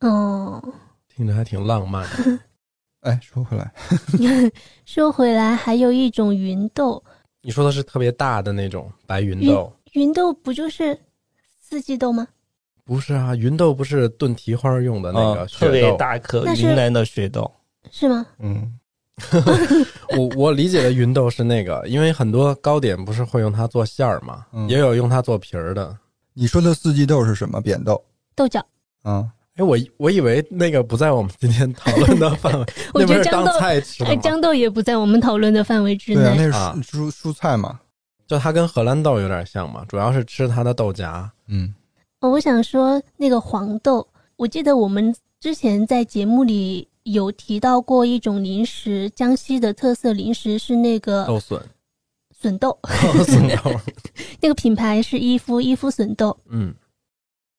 [0.00, 0.62] 哦。
[1.14, 2.38] 听着还挺浪漫的。
[3.06, 3.72] 哎，说回来，
[4.84, 7.02] 说回来，还有一种芸豆，
[7.40, 9.72] 你说的是特别大的那种白芸豆？
[9.92, 10.98] 芸豆不就是
[11.60, 12.26] 四季豆吗？
[12.84, 15.96] 不是啊，芸豆不是炖蹄花用的那个嗯特别。
[15.96, 17.48] 大颗云南的雪豆，
[17.92, 18.26] 是吗？
[18.40, 18.76] 嗯，
[20.18, 25.96] 我我理解的芸豆是那个，因为很多糕点不是会用它做馅儿嘛，嗯也有用它做皮儿的。
[26.34, 27.60] 你说的四季豆是什么？
[27.60, 28.02] 扁豆
[28.34, 28.64] 豆角，
[29.02, 29.26] 啊？
[29.56, 34.16] 哎，我我以为那个不在我们今天讨论的范围， 我那不是当觉得豇豆，哎，菜吃的？
[34.16, 36.36] 豇豆也不在我们讨论的范围之对啊，内。
[36.36, 37.80] 那是啊蔬蔬蔬菜嘛。
[38.26, 41.30] 就它跟荷兰豆有点像嘛，主要是吃它的豆荚。
[41.46, 41.72] 嗯，
[42.20, 51.62] 哦我想说那个黄豆，我记得我们之前在节目里有提到过一种零食，江西的特色零食是那个豆笋，
[52.36, 52.76] 笋豆，
[53.24, 53.80] 笋豆，
[54.42, 56.36] 那个品牌是伊夫伊夫笋豆。
[56.50, 56.74] 嗯，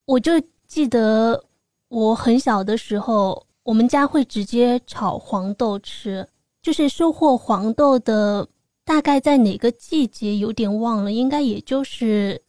[0.04, 0.32] 我就
[0.66, 1.42] 记得
[1.88, 6.26] 我很小的时候，我们家会直接炒黄豆吃，
[6.62, 8.46] 就是收获黄豆的，
[8.84, 12.40] 大概在哪个季节有点忘了，应该也就是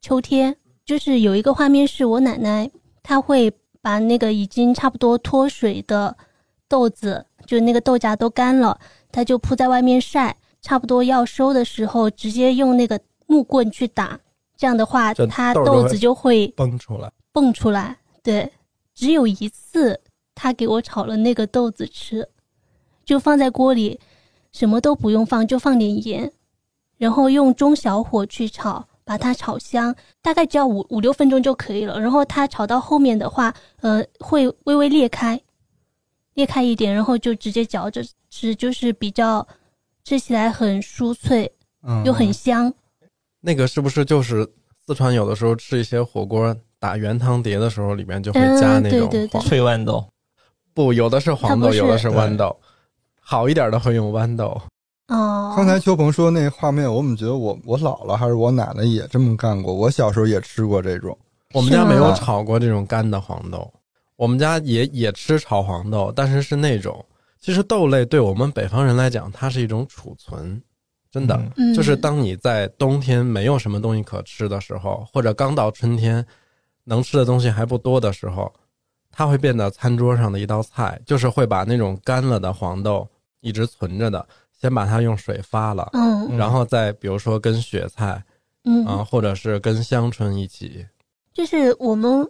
[0.00, 0.56] 秋天。
[0.84, 2.70] 就是有一个画面是我奶奶，
[3.02, 6.14] 她会把那个已经差不多脱水的
[6.68, 8.78] 豆子，就那个豆荚都干了，
[9.10, 14.20] 她就铺在外面晒，差不多要收的时候，直接用那个木棍去打。
[14.56, 17.10] 这样的话，它豆子就会蹦出来。
[17.32, 17.96] 蹦出来。
[18.22, 18.50] 对，
[18.94, 20.00] 只有一次，
[20.34, 22.28] 他给我炒了那个豆子吃，
[23.04, 23.98] 就放在锅里，
[24.52, 26.32] 什么都不用放，就放点盐，
[26.96, 32.00] 然后用中小火去炒，把它炒香，大概只要五五六分钟就可以了。
[32.00, 35.40] 然后它炒到后面的话，呃，会微微裂开，
[36.34, 39.46] 裂开一点，然后就直接嚼着吃，就是比较
[40.04, 41.52] 吃起来很酥脆
[41.82, 42.72] 嗯又很香。
[43.40, 44.48] 那个是不是就是
[44.86, 50.06] 四川有的时候吃一些火锅打原汤碟的时候，里面就会加嗯那种脆豌豆，
[50.74, 52.54] 不，有的是黄豆，有的是豌豆，
[53.18, 54.60] 好一点的会用豌豆。
[55.08, 59.72] 哦，刚才秋鹏说那画面，我怎么觉得我我姥姥还是我奶奶也这么干过？
[59.72, 61.16] 我小时候也吃过这种。
[61.54, 63.72] 我们家没有炒过这种干的黄豆，
[64.16, 67.02] 我们家也也吃炒黄豆，但是是那种，
[67.40, 70.60] 其实豆类对我们北方人来讲，它是一种储存，
[71.10, 71.40] 真的，
[71.74, 76.22] 就是当你在冬天没有什么东西可吃的时候，或者刚到春天
[76.84, 78.52] 能吃的东西还不多的时候，
[79.10, 83.08] 它会变得餐桌上的一道菜，就是会把那种干了的黄豆
[83.40, 84.26] 一直存着的，
[84.60, 88.22] 先把它用水发了，嗯嗯然后再比如说跟雪菜
[88.64, 90.86] 嗯啊，或者是跟香椿一起，
[91.32, 92.28] 就是我们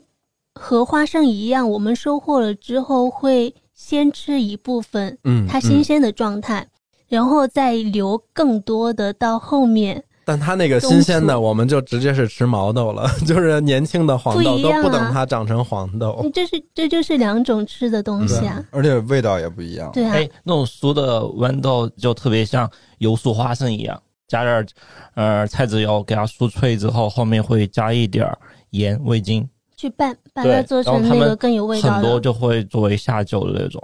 [0.55, 6.69] 和花生一样，我们收获了之后会先吃一部分，嗯，它嗯新鲜的状态，
[7.09, 10.05] 然后再留更多的到后面。
[10.25, 16.19] 但它那个新鲜的，我们就直接是吃毛豆了， 就是年轻的黄豆不啊都不等它长成黄豆。
[16.23, 19.91] 嗯这是这就是两种吃的东西啊，而且味道也不一样。
[19.93, 24.67] 对啊，哎，那种酥的豌豆就特别像油酥花生一样，加点儿
[25.15, 28.39] 呃菜籽油给它酥脆之后，后面会加一点儿
[28.71, 31.93] 盐味精，去拌把它做成那个更有味道。
[31.93, 33.81] 很多就会作为下酒的那种，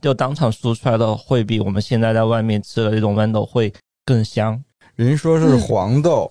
[0.00, 3.72] 就当场酥出来的会比我们现在在外面吃的那种豌豆会
[4.06, 4.62] 更香。
[5.06, 6.28] 人说是黄豆，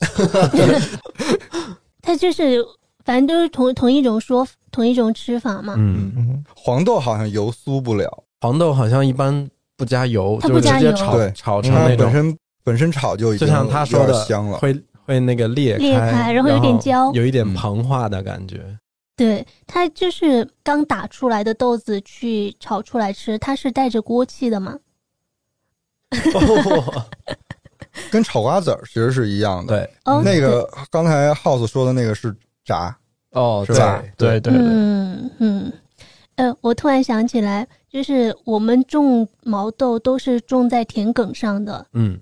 [2.04, 2.64] 它就是
[3.04, 5.74] 反正都是同同一种说同一种吃法嘛。
[5.78, 10.92] 嗯，嗯，黄豆好像油酥不了，黄豆好像一般不加油，它就是直不加油。
[10.92, 11.32] 接炒对。
[11.36, 14.58] 炒成它那种，本身本身炒就已经就像他说有的点香了。
[14.60, 17.12] 会会那个裂裂开然后有点焦。
[17.14, 18.64] 有一点嗯膨化的感觉。
[19.16, 24.78] 对，它就是刚打出来的豆子去炒出来吃，它是带着锅气的嘛。
[26.34, 27.06] 哦，
[28.12, 29.78] 跟炒瓜子儿其实是一样的。
[29.78, 32.96] 对，哦，那个刚才 House 说的那个是炸，
[33.32, 35.74] 哦，是吧对对对对，嗯嗯，
[36.36, 42.20] 呃，我突然想起来，就是我们种毛豆都是种在田埂上的，嗯，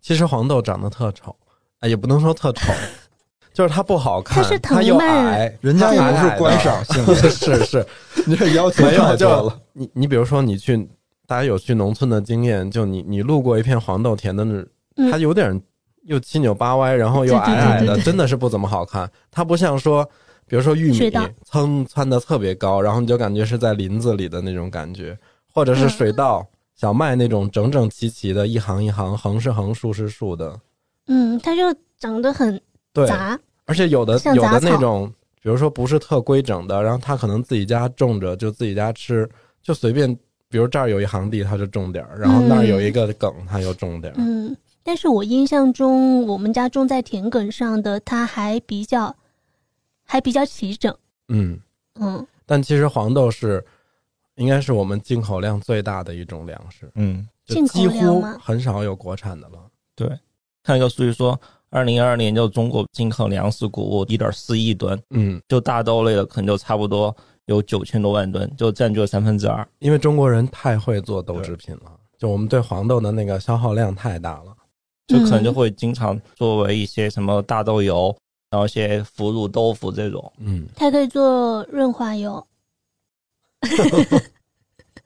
[0.00, 1.34] 其实黄豆长得特丑，
[1.80, 2.72] 哎，也不能说特丑，
[3.54, 7.86] 就是它不好看，它是藤它又蔓矮，人家也不是观赏性的，是是，
[8.26, 9.60] 你这要求没有太多就了。
[9.72, 10.76] 你你比如说你去，
[11.26, 14.68] 大家有去农村的经验，就你你路过一片黄豆田的那，嗯
[15.10, 15.60] 它有点
[16.04, 18.04] 又七扭八歪，然后又矮矮的，对对对。
[18.04, 19.10] 真的是不怎么好看。
[19.30, 20.04] 它不像说，
[20.46, 25.18] 比如说玉米水稻蹭窜的特别高，然后你就感觉是在林子里的那种感觉，
[25.52, 25.88] 或者是嗯。
[25.88, 30.58] 水稻、小麦那种整整齐齐的，一行一行，横是横，竖是竖的。
[31.06, 31.62] 嗯，它就
[31.98, 32.60] 长得很
[32.92, 39.28] 对，杂，而且有的有的那种，比如说不是特规整的，然后他可能自己家种着，就自己家吃，
[39.62, 40.14] 就随便，
[40.48, 44.16] 比如这儿有一行地，他就种点儿，然后那儿有一个梗，他又种点儿。
[44.18, 49.16] 嗯，但是我印象中，我们家种在田埂上的，它还比较
[50.04, 50.94] 还比较齐整，
[51.28, 51.58] 嗯，
[51.98, 53.64] 嗯但其实黄豆是
[54.36, 59.58] 应该是我们进口量最大的一种粮食，嗯，就进口几乎量吗很少有国产的了。
[59.96, 60.08] 对。
[60.62, 69.66] 看一个数据说，二零二二年就中国进口粮食谷物一点四亿吨，嗯，就大豆类的可能就差不多有九千多万吨，就占据了三分之二。
[69.80, 74.56] 因为中国人太会做豆制品了，就我们对黄豆的那个消耗量太大了。
[75.06, 78.16] 就可能就嗯会经常作为一些什么大豆油，
[78.50, 80.32] 然后一些腐乳豆腐这种。
[80.38, 82.46] 嗯，它可以做润滑油。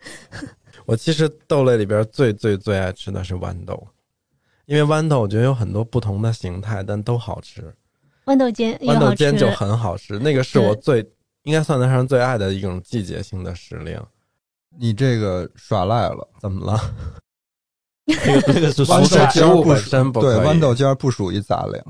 [0.87, 3.87] 我其实豆类里边最最最爱吃的是豌豆，
[4.67, 7.75] 因为豌豆我觉得有很多不同的形态，但都好吃。
[8.25, 11.05] 豌豆尖豌豆尖，就很好吃，那个是我最
[11.43, 14.01] 应该算得上最爱的一种季节性的时令。
[14.79, 16.79] 你这个耍赖了，怎么了？
[18.09, 21.85] 这个这个是 豌豆尖儿不本身不对，豌豆尖儿不属于杂粮。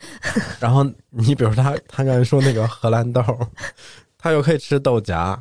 [0.60, 3.22] 然后你比如他他刚才说那个荷兰豆，
[4.16, 5.36] 他又可以吃豆荚，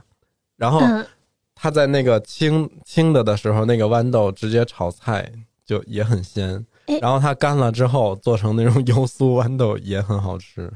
[0.57, 1.05] 然后嗯，
[1.53, 5.31] 他在那个青青的的时候，那个豌豆直接炒菜
[5.65, 6.97] 就也很鲜哎。
[6.99, 10.71] 然后它干了之后做成那种油酥豌豆也很好吃。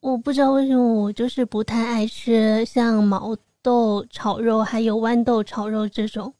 [0.00, 6.32] 我不知道为什么我就是不太爱吃像毛豆炒肉还有豌豆炒肉这种。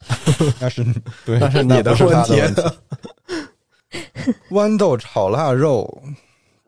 [0.60, 0.84] 那是
[1.24, 2.40] 对，那是你的问题。
[4.50, 6.02] 豌豆炒腊肉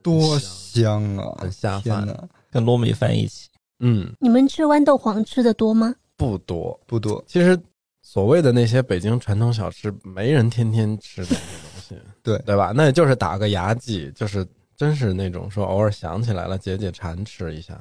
[0.03, 1.39] 多香啊！
[1.41, 2.07] 很下饭
[2.51, 3.49] 跟糯米饭一起。
[3.81, 5.95] 嗯，你们吃豌豆黄吃的多吗？
[6.17, 6.79] 不多。
[6.87, 7.23] 不多。
[7.27, 7.59] 其实
[8.03, 12.73] 所谓的那些北京传统小吃，没人天天吃那些东西， 对对吧？
[12.75, 17.81] 那也就是打个牙祭，就是真是那种说偶尔想起来了解解馋吃一下。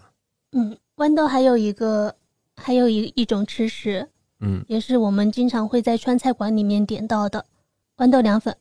[0.52, 2.14] 嗯，豌豆还有一个，
[2.56, 4.08] 还有一一种吃食，
[4.42, 7.46] 嗯也是我们经常会在川菜馆里面点到的
[7.98, 8.56] 豌豆凉粉。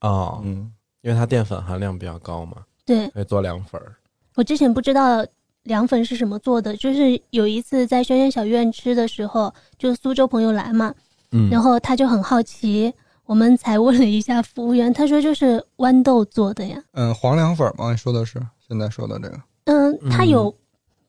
[0.00, 3.94] 哦，嗯，因为它淀粉含量比较高嘛，对可以做凉粉儿。
[4.34, 5.24] 我之前不知道
[5.64, 10.94] 凉粉是什么做的，就是有一次在轩轩小院吃的时候，就苏州朋友来嘛，
[11.32, 12.92] 嗯然后他就很好奇，
[13.26, 16.82] 我们才问了一下服务员，他说就是豌豆做的呀。
[16.92, 17.90] 嗯，黄凉粉吗？
[17.90, 19.40] 你说的是现在说的这个？
[19.64, 20.54] 嗯，它嗯有、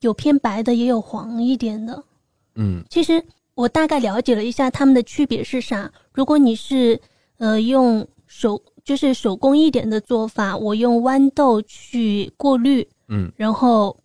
[0.00, 2.04] 有偏白的，也有黄一点的。
[2.56, 5.90] 嗯其实我大概了解了一下它们的区别是啥。
[6.12, 7.00] 如果你是
[7.38, 13.96] 呃用手就是手工一点的做法，我用豌豆去过滤，嗯然后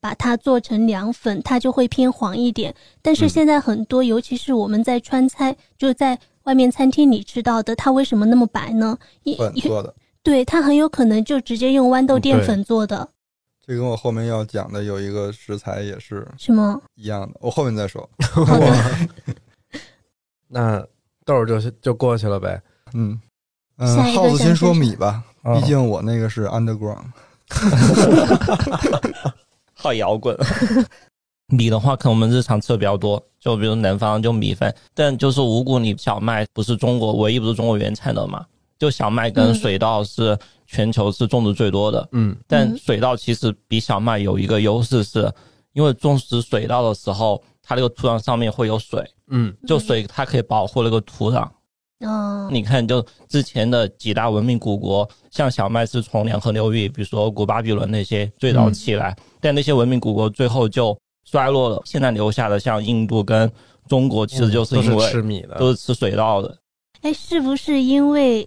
[0.00, 2.74] 把它做成凉粉，它就会偏黄一点。
[3.02, 8.98] 但是嗯现在很多，尤其是我们在川菜，就在外面餐厅里吃到的，它为什么那么白呢？
[9.36, 9.94] 粉做的。
[10.22, 13.08] 对，它很有可能就直接用豌豆淀粉做的，
[13.64, 16.80] 这跟我后面要讲的有一个食材也是是吗？
[16.96, 18.08] 一样的，我后面再说。
[20.48, 20.84] 那
[21.24, 22.60] 豆儿就就过去了呗。
[22.94, 23.18] 嗯
[23.78, 27.04] 嗯，耗子先说米吧，嗯毕竟我那个是 underground。
[29.74, 30.36] 好摇滚。
[31.46, 38.44] 米的话，可能我们日常吃的比较多，就比如南方就米饭，但就是五谷米小麦不是中国唯一不是中国原产的嘛？
[38.82, 39.54] 就小麦跟嗯。
[39.54, 42.36] 水稻是全球是种植最多的，嗯。
[42.48, 42.76] 但嗯。
[42.76, 45.32] 水稻其实比小麦有一个优势是，
[45.72, 49.54] 因为种植水稻的时候，它那个土壤上面会有水，嗯。
[49.68, 51.48] 就水它可以保护那个土壤。
[52.00, 61.80] 嗯，你看，就之前的几大文明古国，像小麦是从两河流域，比如说古巴比伦那些最早起来，但那些文明古国最后就衰落了。
[61.84, 63.48] 现在留下的像印度跟
[63.86, 66.58] 中国，其实就是都是因为吃米的，都是吃水稻的。
[67.02, 68.44] 哎，是不是因为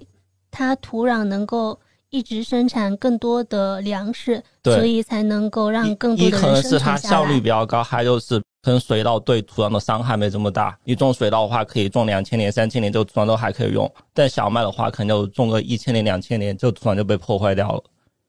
[0.57, 1.77] 它土壤能够
[2.09, 7.33] 一直生产更多的粮食，对所以才能够让更多一可能的人生是它效存下来？
[7.33, 10.77] 率比较高，还有就是可能水稻对土壤的伤害没这么大。
[10.85, 17.83] 你种水稻的话，可以种两千年、三千年，这个土壤都还可以用；但小麦的话，可能就种个一千年、两千年，这个土壤就被破坏掉了，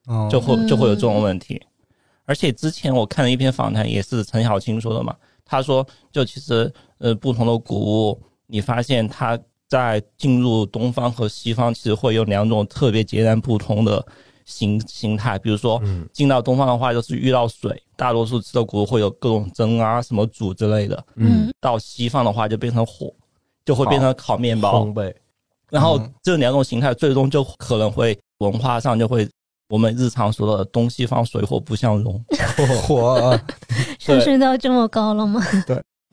[0.08, 1.62] 哦就会就会有这种嗯问题。
[2.24, 5.14] 而且之前我看了一篇访谈，也是陈小青说的嘛，
[5.44, 9.38] 他说就其实呃不同的谷物，你发现它
[9.68, 14.04] 在进入东方和西方，其实会有两种特别截然不同的
[14.44, 15.38] 形形态。
[15.38, 23.12] 比如说嗯进到东方的话，就是遇到水，大多数吃的谷物会有各种蒸啊、什么煮之类的；嗯到西方的话，就变成火，
[23.64, 24.84] 就会变成烤面包。
[24.84, 25.12] 烘焙，
[25.68, 29.28] 然后嗯这两种形态最终就可能会文化上就会
[29.68, 32.24] 我们日常说的东西方水火不相容。
[32.86, 33.44] 火啊，
[33.98, 35.42] 上升到这么高了吗？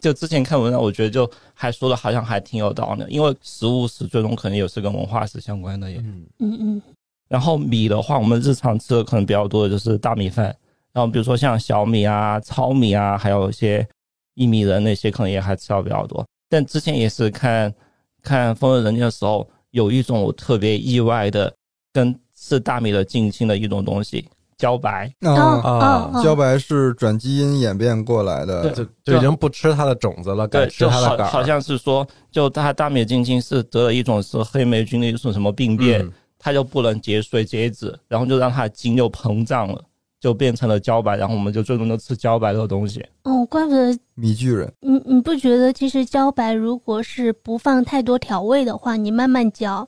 [0.03, 5.97] 就之前看文章，我觉得就还说的好像还挺有道理的，因为食物史最终可能也是跟文化史相关的耶。
[6.03, 6.81] 嗯嗯嗯
[7.29, 10.53] 然后米的话，我们日常吃的可能比较多的就是大米饭，
[10.91, 13.87] 然后比如说像小米啊、糙米啊，还有一些
[14.35, 16.23] 薏米仁那些，可能也还吃到比较多。
[16.49, 17.73] 但之前也是看
[18.21, 21.51] 看《风味人间》的时候，有一种我特别意外的
[21.93, 24.27] 跟吃大米的近亲的一种东西——
[24.57, 25.13] 茭白。
[25.21, 31.27] 哦啊，哦哦，茭白是转基因演变过来的，就就已经不吃它的种子了，改对，吃就它的杆。
[31.27, 36.11] 好好像是说，就它大米的近亲是得了一种是黑霉菌的一种什么病变，嗯
[36.45, 39.81] 它就不能结水结籽，然后就让它的筋就膨胀了，
[40.19, 43.01] 就变成了茭白，然后我们就最终都吃茭白的东西。
[43.23, 44.69] 哦，怪不得米巨人。
[44.81, 49.87] 你你不觉得其实茭白如果是不放太多调味的话，你慢慢嚼，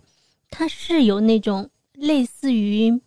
[0.49, 3.01] 它是有那种类似于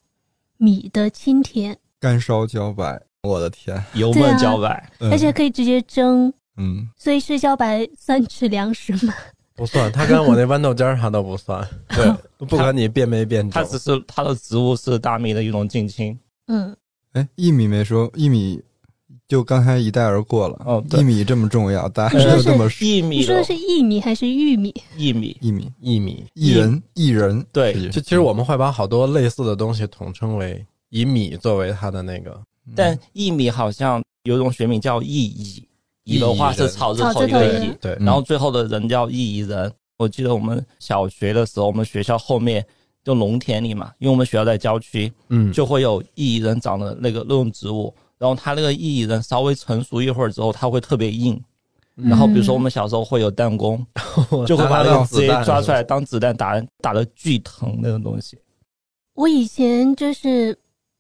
[0.58, 5.10] 米的清甜，干烧茭白，我的天，油焖茭白，嗯。
[5.10, 9.14] 而且可以直接蒸，嗯，所以是茭白算吃粮食吗？
[9.54, 12.14] 不算，它跟我那豌豆尖儿它都不算， 对，
[12.46, 13.78] 不管你变没变它只。
[13.78, 16.16] 是它的植物是大米的一种近亲。
[16.46, 16.76] 嗯，
[17.12, 18.62] 哎，薏米没说，薏米
[19.28, 20.60] 就刚才一带而过了。
[20.64, 21.00] 哦对。
[21.00, 22.86] 薏米这么重要，大家你说就这么说。
[22.86, 24.74] 薏米你说的是薏米还是玉米？
[24.96, 32.40] 薏米，薏米，薏米，薏仁，薏仁，对是就其实我们会把好多类似的东西统称为以米作为它的那个，
[32.74, 35.62] 但薏米好像有一种学名叫薏蚁，
[36.04, 38.06] 蚁的话是草字头一个蚁，对，嗯。
[38.06, 39.70] 然后最后的人叫薏苡人。
[39.98, 42.64] 我记得我们小学的时候，我们学校后面
[43.04, 47.92] 就农田里嘛，因为我们学校在郊区，嗯，就会有薏苡人长的那个那种植物。
[48.18, 51.34] 然后它那个薏蚁人稍微成熟一会儿之后，它会特别硬。
[52.00, 53.84] 嗯然后比如说我们小时候会有弹弓，
[54.46, 58.38] 就会把那个直接抓出来当子弹打，打的巨疼那种东西。
[59.14, 60.56] 我以前就是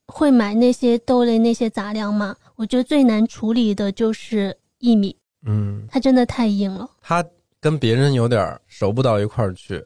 [0.08, 5.16] 会买那些豆类那些杂粮嘛，我觉得最难处理的就是薏米，
[5.46, 6.84] 嗯，它真的太硬了。
[7.00, 7.24] 它
[7.60, 9.80] 跟别人有点儿熟不到一块儿去，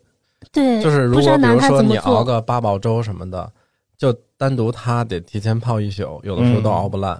[0.50, 1.82] 对，就是如果比如说。
[1.82, 3.52] 你熬个八宝粥什么的，
[4.02, 7.14] 就单独它得提前泡一宿，有的时候都嗯熬不烂。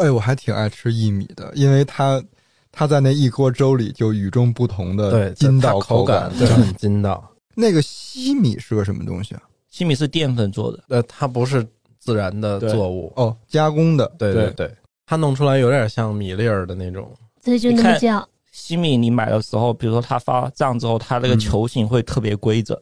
[0.00, 2.22] 哎，我还挺爱吃薏米的，因为它
[2.70, 6.30] 它在那一锅粥里就与众不同的对，筋道口感。
[6.38, 7.28] 对很筋道。
[7.56, 9.42] 那个西米是个什么东西啊？
[9.68, 11.66] 西米是淀粉做的，呃，它不是
[11.98, 14.06] 自然的作物，哦，加工的。
[14.16, 14.72] 对对对，
[15.04, 17.10] 它弄出来有点像米粒儿的那种。
[17.42, 18.24] 所以就那么叫。
[18.52, 22.80] 西米你买的时候，比如说它发胀之后，它那个嗯球形会特别规整，哦，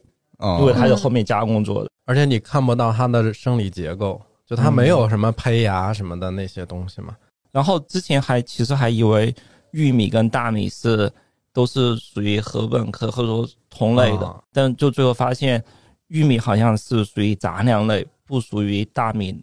[0.60, 1.90] 因为它是后面加工做的。
[2.04, 7.16] 而且你看不到它的生理结构，就它没有什么胚芽什么的那些东西嘛。
[7.50, 9.34] 然后之前还其实还以为
[9.70, 11.10] 玉米跟大米是
[11.52, 15.62] 都是属于禾本科或者说同类的，啊但就最后发现
[16.08, 19.42] 玉米好像是属于杂粮类，不属于大米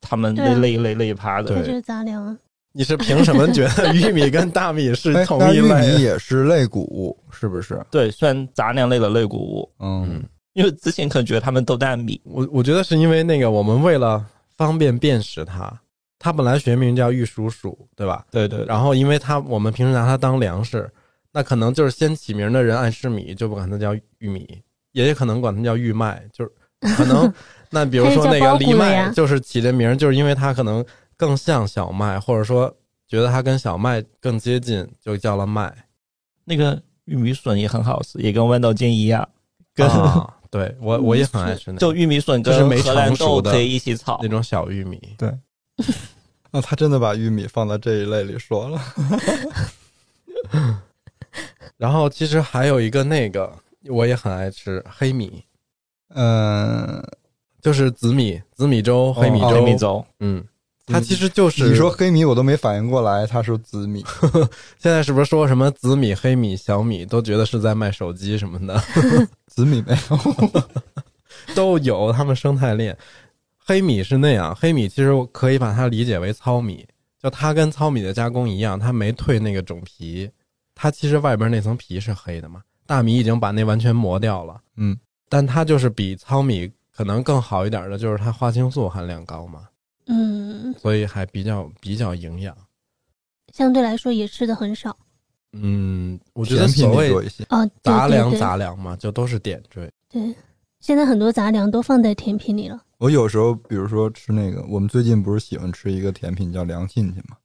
[0.00, 1.48] 他们对啊那类类类趴的。
[1.48, 2.36] 对它就是杂粮啊。
[2.72, 6.00] 你是凭什么觉得 玉米跟大米是哎，同那玉米一类？
[6.02, 7.84] 也是类谷物，是不是？
[7.90, 14.24] 对，算杂粮类的类谷物，嗯，因为之前可能觉得他们都带米，我我觉得是因为那个我们为了
[14.56, 15.72] 方便辨识它，
[16.18, 18.24] 它本来学名叫玉蜀黍，对吧？
[18.30, 20.88] 对对然后因为它我们平时拿它当粮食，
[21.32, 24.62] 那可能就是先起名的人爱吃米，就不管它叫玉米，
[24.92, 27.32] 也可能管它叫玉麦，就是可能
[27.70, 30.84] 那比如说那个藜麦，就是起这名，就是因为它可能
[31.20, 32.74] 更像小麦，或者说
[33.06, 35.70] 觉得它跟小麦更接近，就叫了麦。
[36.46, 39.28] 那个玉米笋也很好吃，也跟豌豆尖一样，
[39.74, 44.28] 跟、啊，对我我也很爱吃那就玉米笋跟就是没荷兰成熟的豆可以一起炒那。
[44.28, 44.98] 种小玉米。
[45.18, 45.30] 对
[46.50, 48.80] 那他真的把玉米放到这一类里说了。
[51.76, 53.52] 然后其实还有一个那个
[53.88, 55.44] 我也很爱吃黑米，
[56.14, 57.06] 嗯，
[57.60, 59.54] 就是紫米、紫米粥、黑米哦粥。
[59.54, 60.42] 黑米粥，嗯，
[60.90, 64.04] 它其实就是你说黑米，我都没反应过来，他说紫米。
[64.78, 68.82] 现在是不是说什么紫米、黑米、小米都觉得是在卖手机什么的
[69.46, 70.62] 紫米没有。
[71.54, 72.96] 都有，他们生态链。
[73.58, 76.86] 黑米是那样，黑米其实可以把它理解为糙米，
[77.22, 80.28] 就它跟糙米的加工一样，它没退那个种皮，
[80.74, 82.62] 它其实外边那层皮是黑的嘛。
[82.86, 89.60] 大米已经把那完全磨掉了，嗯，但它就是比糙米可能更好一点的，就是它花青素含量高嘛。
[90.10, 92.56] 嗯，嗯，所以还比较比较营养。
[93.54, 94.96] 相对来说也吃的很少。
[95.52, 97.44] 嗯，我觉得甜品所谓得多一些。
[97.48, 99.90] 哦，杂粮杂粮嘛，就都是点缀。
[100.08, 100.34] 对，
[100.78, 102.80] 现在很多杂粮都放在甜品里了。
[102.98, 107.36] 我有时候，比如说吃那个，我们最近不是喜欢吃一个甜品叫凉进进吗？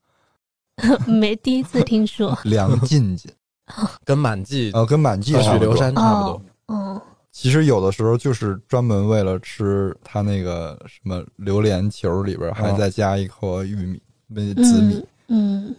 [1.07, 2.37] 没第一次听说。
[2.43, 3.31] 凉进进，
[4.03, 5.67] 跟满记、哦，跟满记和许差不多。
[5.67, 6.75] 留山差不多哦。
[6.75, 7.01] 哦，
[7.35, 15.05] 其实有的时候就是专门为了吃它那个什么榴莲球里边还再加一颗玉米、那紫米。
[15.27, 15.75] 嗯嗯，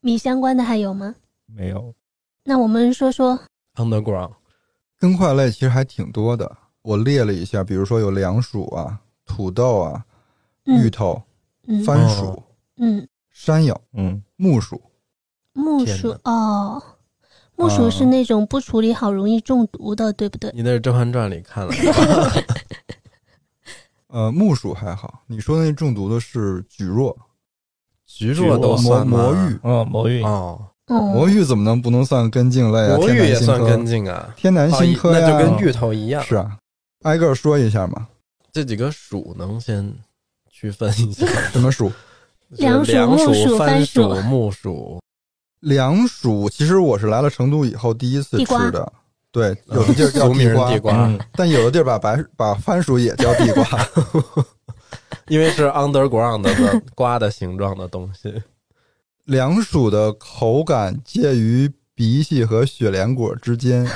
[0.00, 1.14] 米相关的还有吗？
[1.46, 1.94] 没有，
[2.44, 3.40] 那我们说说。
[3.76, 4.32] Underground，
[4.98, 10.04] 根块类其实还挺多的，我列了一下，比如说有凉薯啊、土豆啊、
[10.66, 10.84] 嗯。
[10.84, 11.22] 芋头、
[11.68, 11.82] 嗯。
[11.84, 12.42] 番薯、哦。
[12.76, 13.08] 嗯。
[13.30, 14.78] 山药、嗯，木薯。
[15.54, 16.82] 木薯哦，
[17.58, 20.48] 木薯是那种不处理好容易中毒的，对不对？
[20.54, 21.74] 你那是《甄嬛传》里看了？
[24.06, 27.14] 呃，木薯还好，你说那中毒的是蒟蒻、
[28.06, 29.58] 橘若都魔算吗魔芋。
[29.64, 32.96] 嗯，魔芋，哦，哦，魔芋怎么能不能算根茎类啊？
[32.96, 36.22] 魔天芋也算南星科根茎啊，天南星科那就跟芋头一样。
[36.22, 36.56] 是啊，
[37.02, 38.06] 挨个说一下嘛。
[38.52, 39.92] 这几个属能先
[40.50, 41.90] 区分一下，什么属？
[42.50, 44.98] 凉薯木薯番番薯木薯，
[45.60, 48.92] 凉薯，其实我是来了成都以后第一次吃的。
[49.30, 53.64] 对，有的地儿叫地瓜，地瓜嗯，但有的地儿把白把番薯也叫地瓜。
[55.28, 58.42] 因为是 underground 的瓜的形状的东西。
[59.24, 63.86] 凉薯的口感介于鼻涕和雪莲果之间，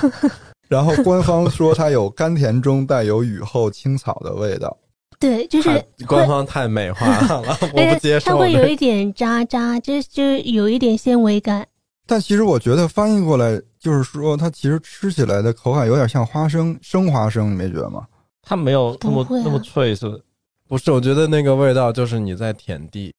[0.69, 4.77] 然后官方说它有甘甜中带有雨后青草的味道。
[5.23, 8.33] 对，就是官方太美化了， 我不接受。
[8.33, 11.66] 它会有一点渣渣，就就有一点纤维感。
[12.07, 18.05] 但其实我觉得翻译过来就是说，它其实吃起来的口感有点像花生，生花生，你没觉得吗？
[18.43, 20.23] 它没有那么啊那么脆，是不是？
[20.68, 23.14] 不是，我觉得那个味道就是你在舔地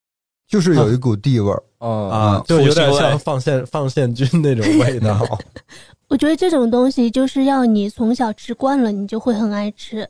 [0.47, 1.64] 就是有一股地味儿。
[1.80, 5.26] 嗯啊，就有点像放线 放线菌那种味道。
[6.10, 10.08] 我觉得这种东西就是要你从小吃惯了，你就会很爱吃。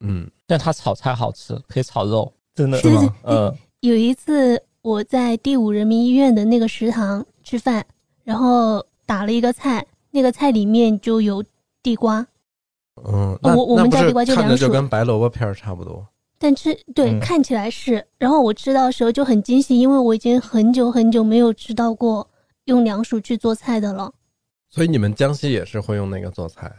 [0.00, 2.88] 嗯，但它炒菜好吃，可以炒肉，真的是
[3.22, 7.84] 嗯，有一次我在第五人民医院的那个食堂吃饭，
[8.22, 11.42] 然后打了一个菜，那个菜里面就有
[11.82, 12.26] 地瓜，
[13.04, 16.06] 嗯，那我我们家地瓜就看着就跟白萝卜片儿差不多。
[16.38, 22.28] 但吃对、嗯看起来是，然后我吃到的时候就很惊喜，因为我已经很久很久没有吃到过
[22.64, 24.12] 用凉薯去做菜的了。
[24.68, 26.70] 所以你们江西也是会用那个做菜？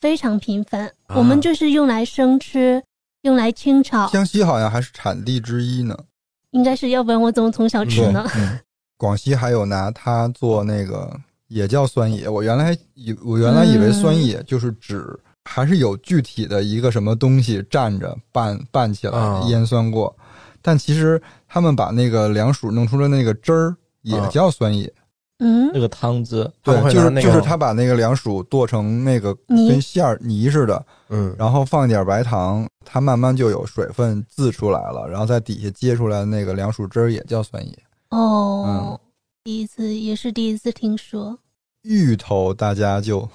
[0.00, 2.82] 非常频繁，啊我们就是用来生吃，
[3.24, 5.96] 用来清炒，江西好像还是产地之一呢。
[6.50, 8.24] 应该是，要不然我怎么从小吃呢？
[8.36, 8.60] 嗯，
[8.98, 11.18] 广西还有拿它做那个
[11.48, 19.42] 也叫酸野，我原来以我原来以为酸野就是指还是有具体的一个什么东西蘸着拌拌起来啊。
[19.48, 20.14] 腌酸过，
[20.60, 24.28] 但其实他们把那个凉薯弄出来那个汁儿也啊。
[24.28, 24.92] 叫酸野，
[25.38, 37.78] 嗯那个汤汁，对，就是那个就是他把那个凉薯剁成那个跟馅儿泥似的，嗯，然后放一点白糖，它慢慢就有水分渍出来了，然后在底下接出来的那个凉薯汁儿也叫酸野。
[38.10, 39.00] 哦，嗯
[39.42, 41.38] 第一次也是第一次听说。
[41.82, 43.28] 芋头大家就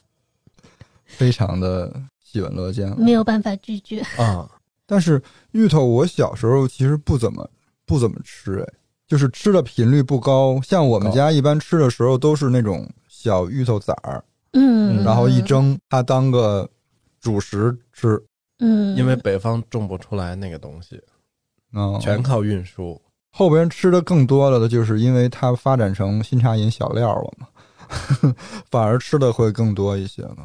[1.04, 1.92] 非常的
[2.24, 2.96] 喜闻乐见了。
[2.96, 4.00] 没有办法拒绝。
[4.16, 4.48] 啊，
[4.86, 7.50] 但是芋头我小时候其实不怎么
[7.84, 8.72] 不怎么吃，哎，
[9.10, 10.60] 就是吃的频率不高。
[10.62, 16.68] 像我们家一般吃的时候都是那种小芋头籽儿，嗯，然后一蒸，它当个
[17.20, 18.22] 主食吃。
[18.60, 21.02] 嗯，因为北方种不出来那个东西，
[21.72, 23.00] 嗯，全靠运输。
[23.32, 27.48] 后边吃的更多了的，就是因为它发展成新茶饮小料了嘛，
[28.70, 30.36] 反而吃的会更多一些了。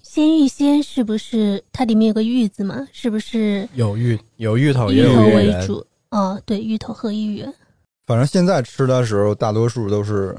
[0.00, 2.88] 鲜芋仙是不是它里面有个芋字嘛？
[2.90, 5.58] 是不是有芋有芋头，也芋头有芋圆。
[5.60, 5.86] 为主？
[6.10, 7.54] 哦，对，芋头和芋圆。
[8.08, 10.34] 反正现在吃的时候，大多数都是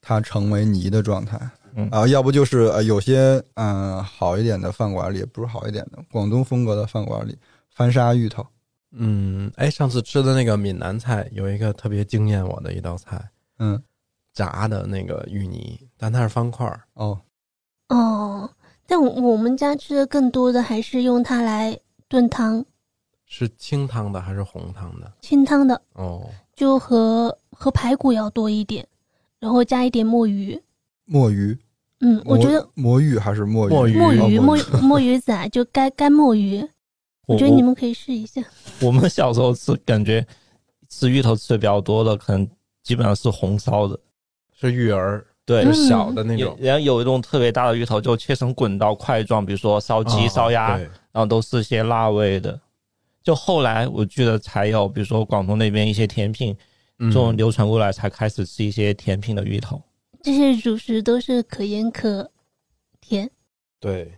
[0.00, 1.38] 它成为泥的状态。
[1.74, 7.36] 嗯啊，要不就是呃，有些嗯、好一点的饭馆里，不是好一点的，广东风格的饭馆里，
[7.68, 8.46] 翻沙芋头，
[8.92, 13.22] 嗯，哎，上次吃的那个闽南菜有一个特别惊艳我的一道菜，
[13.58, 13.78] 嗯，
[14.32, 16.80] 炸的那个芋泥，但它是方块儿。
[16.94, 17.20] 哦，
[17.90, 18.48] 哦，
[18.86, 22.64] 但我我们家吃的更多的还是用它来炖汤，
[23.26, 25.12] 是清汤的还是红汤的？
[25.20, 26.26] 清汤的，哦，
[26.62, 28.86] 就和和排骨要多一点，
[29.40, 30.56] 然后加一点墨鱼。
[31.06, 31.58] 墨鱼，
[31.98, 36.60] 嗯，我觉得魔芋还是墨鱼，墨鱼墨鱼 墨鱼仔就干干墨鱼，
[37.26, 38.40] 我我觉得你们可以试一下。
[38.80, 40.24] 我们小时候吃，感觉
[40.88, 42.48] 吃芋头吃的比较多的，可能
[42.84, 43.98] 基本上是红烧的。
[44.52, 46.56] 是芋儿，对，小的那种。
[46.60, 52.56] 然后有一种特别大的芋头，就切成滚刀块状，比如说烧鸡、哦烧鸭，对然后都是些辣味的。
[53.22, 56.56] 就后来我记得才有，比如说广东那边一些甜品
[56.98, 59.80] 嗯这种流传过来，才开始吃一些甜品的芋头。
[60.22, 62.30] 这些主食都是可盐可
[63.00, 63.28] 甜。
[63.80, 64.12] 对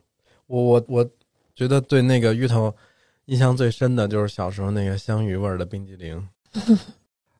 [0.46, 1.10] 我我我
[1.54, 2.74] 觉得对那个芋头
[3.26, 6.28] 印象最深的就是小时候那个香芋味儿的冰激凌，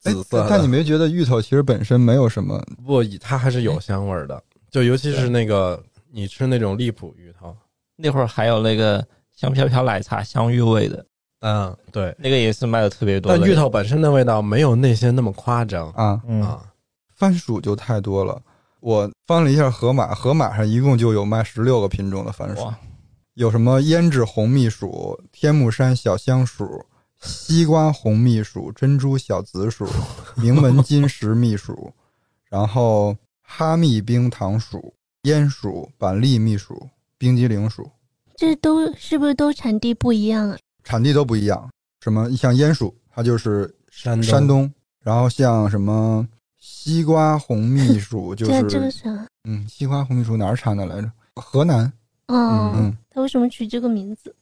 [0.04, 0.46] 哎紫色。
[0.48, 2.58] 但你没觉得芋头其实本身没有什么？
[2.86, 7.54] 不，它还是有香味儿的，就尤其是那个你吃那种荔浦芋头，
[7.96, 11.04] 那会儿还有那个香飘飘奶茶香芋味的，
[11.45, 12.14] 嗯，对。
[12.18, 13.30] 那个也是卖的特别多。
[13.30, 16.64] 但芋头本身的味道没有那些那么夸张啊，嗯，啊。
[17.14, 18.40] 番薯就太多了。
[18.80, 22.72] 我翻了一下盒马，盒马上一共就有卖十六个品种的番薯，
[23.34, 26.84] 有什么胭脂红蜜薯、天目山小香薯、
[27.20, 29.86] 西瓜红蜜薯、珍珠小紫薯、
[30.36, 31.92] 名门金石蜜薯，
[32.51, 37.90] 然后哈密冰糖薯、烟薯、板栗蜜薯、冰激凌薯，
[38.36, 40.59] 这都是不是都产地不一样啊？
[40.85, 41.68] 产地都不一样。
[42.01, 44.72] 什么像烟薯，它就是山东山东，
[45.03, 46.24] 然后像什么
[46.59, 49.26] 西瓜红蜜薯， 就这这个是啥？
[49.49, 51.11] 嗯，西瓜红蜜薯哪儿产的来着？
[51.35, 51.91] 河南。
[52.28, 54.35] 哦，嗯，他为什么取这个名字？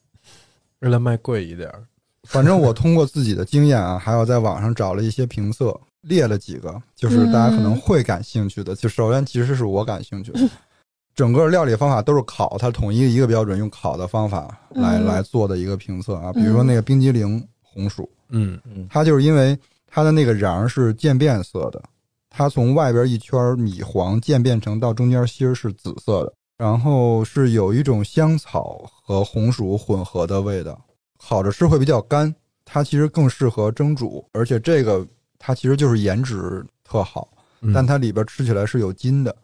[0.81, 1.85] 为了卖贵一点儿，
[2.29, 8.75] 反正我通过自己的经验啊，还有在网上找了一些评测，列了几个，就是大家可能会感兴趣的。
[8.75, 10.41] 就首先其实是我感兴趣的，
[11.15, 15.05] 整个料理方法都是烤，它统一一个标准，用烤的方法来、嗯。
[15.05, 16.33] 来做的一个评测啊。
[16.33, 21.83] 比如说那个冰激凌红薯，嗯嗯，它就是因为它的那个瓤儿是渐变色的，
[22.31, 30.81] 它从外边一圈米黄渐变成到中间芯儿是紫色的，然后是有一种香草和红薯混合的味道，
[31.19, 32.35] 烤着吃会比较干，
[32.65, 35.07] 它其实更适合蒸煮，而且这个
[35.39, 37.29] 它其实就是颜值特好，
[37.61, 37.73] 嗯。
[37.75, 39.37] 但它里边吃起来是有筋的，嗯，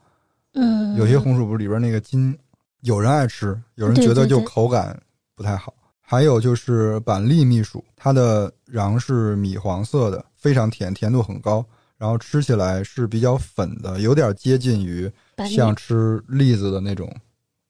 [0.96, 2.36] 有些红薯不是里边那个筋，
[2.80, 5.00] 有人爱吃，有人觉得就口感
[5.34, 5.74] 不太好。
[6.00, 11.62] 还有就是板栗蜜薯，它的瓤是米黄色的，非常甜，甜度很高，
[11.98, 15.10] 然后吃起来是比较粉的，有点接近于
[15.50, 17.14] 像吃栗子的那种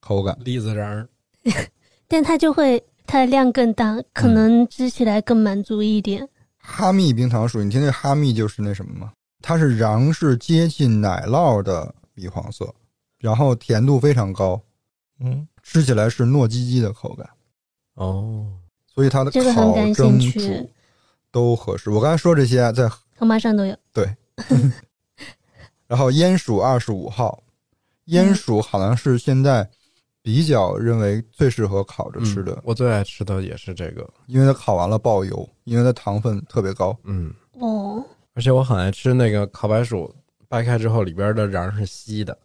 [0.01, 0.39] 口感。
[0.45, 1.09] 栗子瓤儿，
[2.07, 6.29] 但它就会它的量更大，可能吃起来更满足一点。
[6.59, 9.13] 哈密冰糖薯，你听那哈密就是那什么吗？
[9.43, 12.75] 它是瓤是接近奶酪的米黄色，
[13.19, 14.61] 然后甜度非常高，
[15.21, 17.29] 嗯，吃起来是糯叽叽的口感。
[17.95, 18.45] 哦，
[18.87, 20.71] 所以它的这个很烤、蒸、煮
[21.31, 21.91] 都合适。
[21.91, 23.77] 我刚才说这些，在河马上都有。
[23.93, 24.09] 对
[25.87, 27.41] 然后烟薯二十五号，
[28.07, 29.69] 烟薯好像是现在
[30.21, 36.97] 比较认为最适合烤着吃的，嗯我最爱吃的也是这个，因为它烤完了爆油，因为它糖分特别高。
[37.05, 38.05] 嗯，哦，
[38.35, 40.15] 而且我很爱吃那个烤白薯，
[40.49, 42.37] 掰开之后里边的瓤是稀的，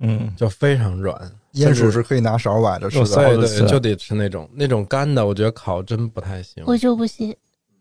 [0.00, 1.30] 嗯，就非常软。
[1.54, 6.62] 鼹鼠是可以拿勺崴着吃所的，以对，好的是就得吃那种那种干的，我觉得烤真不太行。
[6.66, 7.34] 我就不行，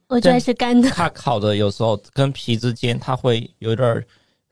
[0.07, 4.03] 我觉得是干的，它烤的有时候跟皮之间，它会有点儿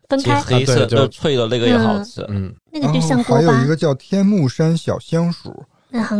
[0.10, 2.24] 分开黑色的脆的那个也好吃。
[2.30, 5.66] 嗯，那个就像锅巴还有一，个叫天目山小香薯，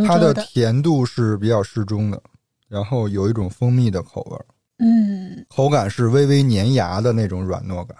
[0.04, 2.20] 它的甜度是比较适中的，
[2.66, 4.46] 然后有一种蜂蜜的口味儿，
[4.78, 7.96] 嗯，口感是微微粘牙的那种软糯感。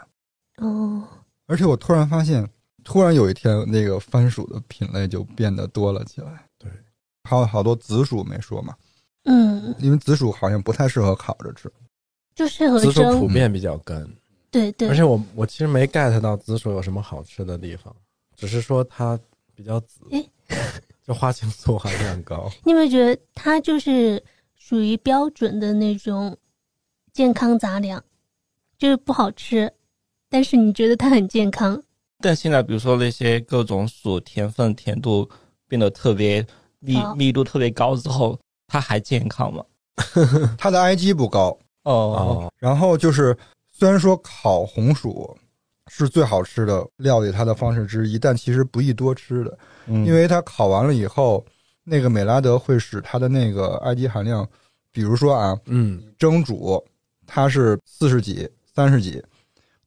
[0.58, 1.02] 哦，
[1.46, 2.48] 而且我突然发现，
[2.84, 6.46] 突然有一天，那个番薯的品类就变得多了起来。
[6.58, 6.70] 对，
[7.24, 8.74] 还有好多紫薯没说嘛，
[9.24, 11.70] 嗯，因为紫薯好像不太适合烤着吃。
[12.34, 14.06] 就适合紫薯普，遍比较干，
[14.50, 14.88] 对对。
[14.88, 17.94] 而，且我我其实没 get 到紫薯有什么好吃的地方，
[18.36, 19.18] 只是说它
[19.54, 20.00] 比较紫。
[20.10, 20.30] 诶，
[21.06, 22.50] 就花青素含量高。
[22.62, 24.22] 你有没有觉得它就是
[24.54, 26.36] 属于标准的那种
[27.14, 28.04] 健康杂粮，
[28.76, 29.72] 就是不好吃，
[30.28, 31.82] 但是你觉得它很健康，
[32.18, 35.28] 但现在比如说那些各种薯甜分甜度
[35.68, 36.44] 变得特别
[36.80, 39.64] 密密度特别高之后，它还健康吗？
[40.58, 43.36] 它的 IG 不高，哦，哦，然后就是
[43.70, 45.36] 虽然说烤红薯
[45.88, 50.04] 是最好吃的料理它的方式之一，但其实不宜多吃的，嗯。
[50.04, 51.44] 因为它烤完了以后，
[51.84, 54.46] 那个美拉德会使它的那个 IG 含量，
[54.90, 56.84] 比如说啊，嗯，蒸煮
[57.26, 59.22] 它是四十几、三十几，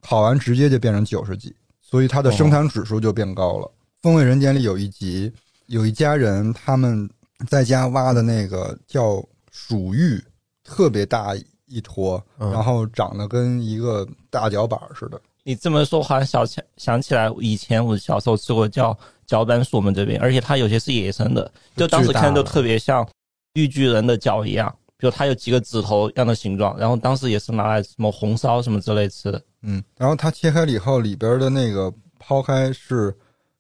[0.01, 3.71] 烤完直接就变成九十几，所以它的升糖指数就变高了。
[4.01, 5.31] 风味人间里有一集，
[5.67, 7.09] 有一家人他们
[7.47, 10.23] 在家挖的那个叫鼠芋，
[10.63, 11.35] 特别大
[11.65, 15.19] 一坨，嗯然后长得跟一个大脚板似的。
[15.43, 23.07] 你这么说，好像想起想起来，以前我小时候吃过叫脚板鼠，我们这边，而且它有些是野生的，就当时看就特别像
[23.53, 29.41] 绿巨人的脚一样，比如它有几个指头一样的形状，然后当时也是拿来什么红烧什么之类吃的。
[29.61, 33.15] 嗯，然后它切开了以后，里边的那个抛开是，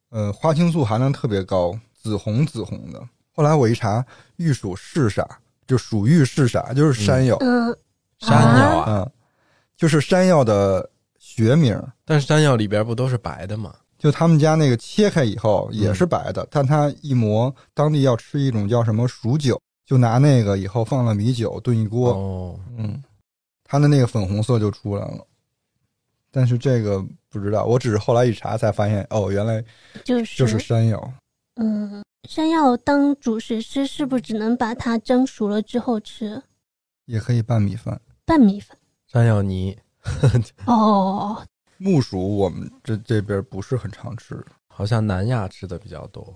[0.09, 3.01] 呃，花青素含量特别高，紫红紫红的。
[3.31, 5.25] 后来我一查，玉属是啥？
[5.65, 6.73] 就属玉是啥？
[6.73, 7.73] 就是山药，嗯，
[8.19, 9.11] 山药啊，嗯，
[9.77, 11.81] 就是山药的学名。
[12.03, 13.73] 但是山药里边不都是白的吗？
[13.97, 23.03] 就他们家那个切开以后也是白的，但它一磨，当地要吃一种叫什么蜀酒，就拿那个以后放了米酒炖一锅，哦，嗯，
[23.63, 25.25] 它的那个粉红色就出来了。
[26.29, 29.65] 但是这个不知道，我只是后来一查才发现，哦，原来
[30.05, 31.13] 就是就是山药。
[31.55, 36.39] 嗯，山药当主食吃，是不是只能把它蒸熟了之后吃？
[37.05, 37.99] 也可以拌米饭。
[38.25, 38.77] 拌米饭？
[39.07, 39.75] 山药泥
[40.67, 41.43] 哦，
[41.79, 46.31] 木薯我们这这边不是很常吃，好像南亚吃的比较多。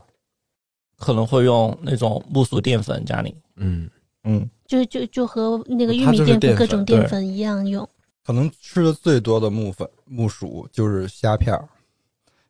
[0.98, 3.90] 可能会用那种木薯淀粉家里，嗯，
[4.24, 7.88] 嗯，就就就和那个玉米淀粉、各种淀粉一样用。
[8.26, 11.68] 可能吃的最多的木粉木薯就是虾片儿，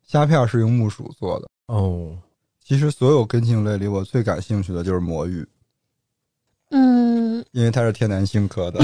[0.06, 1.48] 虾片儿是用木薯做的。
[1.66, 2.16] 哦，
[2.62, 5.44] 其实所有根茎类里，我最感兴趣的就是魔芋，
[6.70, 8.78] 嗯，因为它是天南星科的，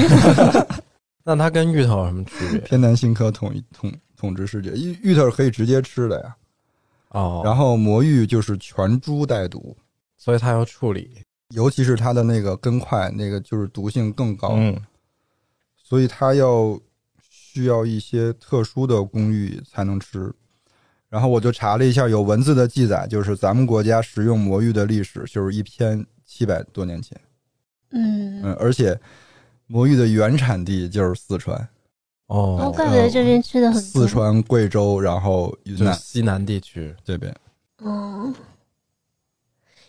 [1.22, 2.60] 那它跟芋头有什么区别？
[2.62, 4.70] 天南星科统一统统治世界。
[4.70, 6.34] 芋芋头是可以直接吃的呀，
[7.10, 9.76] 哦，然后魔芋就是全株带毒，
[10.16, 11.22] 所以它要处理。
[11.50, 14.80] 尤其是它的那个根块，那个就是毒性更高，嗯，
[15.76, 16.78] 所以它要
[17.20, 20.32] 需要一些特殊的工艺才能吃。
[21.08, 27.20] 然后我就查了一下，有文字的记载，就是咱们国家食用魔芋的历史就是一千七百多年前。
[27.90, 28.96] 嗯，嗯，而且
[29.66, 31.68] 魔芋的原产地就是四川，
[32.30, 33.82] 哦，哦，怪不得这边吃的很。
[33.82, 36.94] 四川、贵州，然后云就是南西南地区。
[37.04, 37.34] 这边。
[37.82, 38.32] 嗯，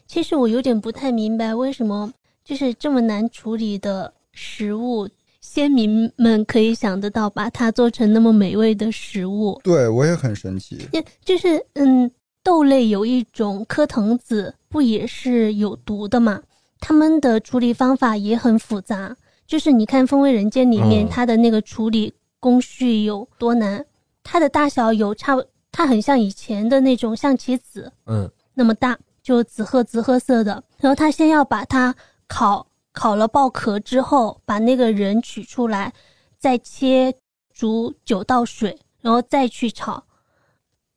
[0.07, 2.11] 其实我有点不太明白，为什么
[2.43, 5.07] 就是这么难处理的食物，
[5.39, 9.61] 先民们可以想得到把它做成那么美味的食物。
[9.63, 10.79] 对我也很神奇。
[10.91, 12.09] 就就是嗯，
[12.43, 16.41] 豆类有一种科藤子，不也是有毒的嘛？
[16.79, 19.15] 他们的处理方法也很复杂。
[19.45, 23.85] 就是你看《风味人间》里面，嗯它的那个处理工序有多难，
[24.21, 30.61] 它的大小有差不，它很像以前的那种象棋子嗯，那么大，就紫褐紫褐色的。
[30.79, 31.95] 然后他先要把它
[32.27, 35.93] 烤，烤了爆壳之后，把那个人取出来，
[36.39, 37.13] 再切
[37.53, 40.03] 煮九道水，然后再去炒。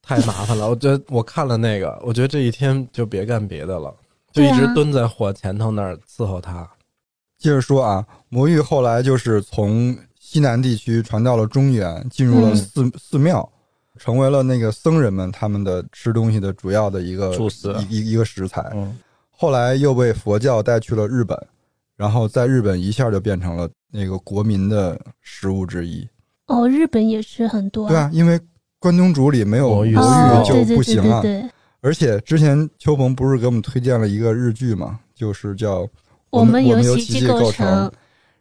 [0.03, 0.69] 太麻烦了。
[0.69, 3.95] 我觉得我看了那个，我觉得这一天就别干别的了，
[4.33, 6.69] 就一直蹲在火前头那儿伺候它。
[7.39, 9.95] 接着说啊，魔芋后来就是从
[10.35, 13.49] 西南地区传到了中原，进入了嗯寺、寺庙，
[13.99, 18.69] 成为了那个僧人们他们的吃东西的主要的一个主食一一一个食材。
[18.75, 18.99] 嗯，
[19.31, 21.39] 后来又被佛教带去了日本，
[21.97, 26.05] 然后在日本一下就变成了那个国民的食物之一。
[26.49, 28.41] 哦，日本也吃很多、对啊，因为
[28.81, 31.23] 关东煮里没有魔芋魔哦，芋就对对不行啊。
[31.23, 35.89] 对对对，而且之前秋鹏不是给我们推荐了一个日剧嘛，就是叫
[36.31, 37.89] 我们我们由奇奇迹构成。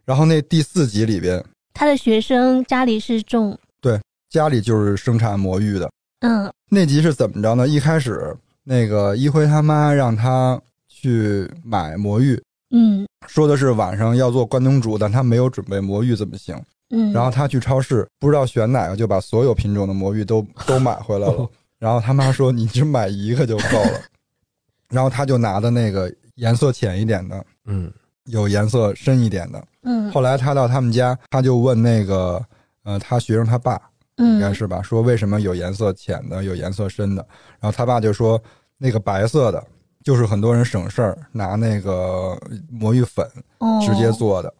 [0.04, 1.42] 然后那第四集里边，
[1.74, 4.00] 他的学生家里是种，对
[4.30, 5.90] 家里就是生产魔芋的。
[6.20, 7.68] 嗯那集是怎么着呢？
[7.68, 10.58] 一开始那个一辉他妈让他
[10.88, 16.58] 去买魔芋，嗯说的是晚上要做关东煮，但他没有准备魔芋怎么行？
[16.90, 21.50] 嗯，然后他去超市，不知道选哪个，就把所有品种的魔芋都 都买回来了。
[21.78, 24.00] 然后他妈说：“你只买一个就够了。
[24.88, 27.92] ”然后他就拿的那个颜色浅一点的，嗯，
[28.24, 29.64] 有颜色深一点的。
[29.82, 32.42] 嗯后来他到他们家，他就问那个
[32.84, 33.80] 呃，他学生他爸
[34.16, 37.26] 应该嗯是吧，说为什么有颜色浅的，有颜色深的？
[37.60, 38.40] 然后他爸就说，
[38.78, 39.62] 那个白色的，
[40.02, 42.38] 就是很多人省事儿拿那个
[42.70, 43.26] 魔芋粉
[43.58, 44.52] 哦直接做的。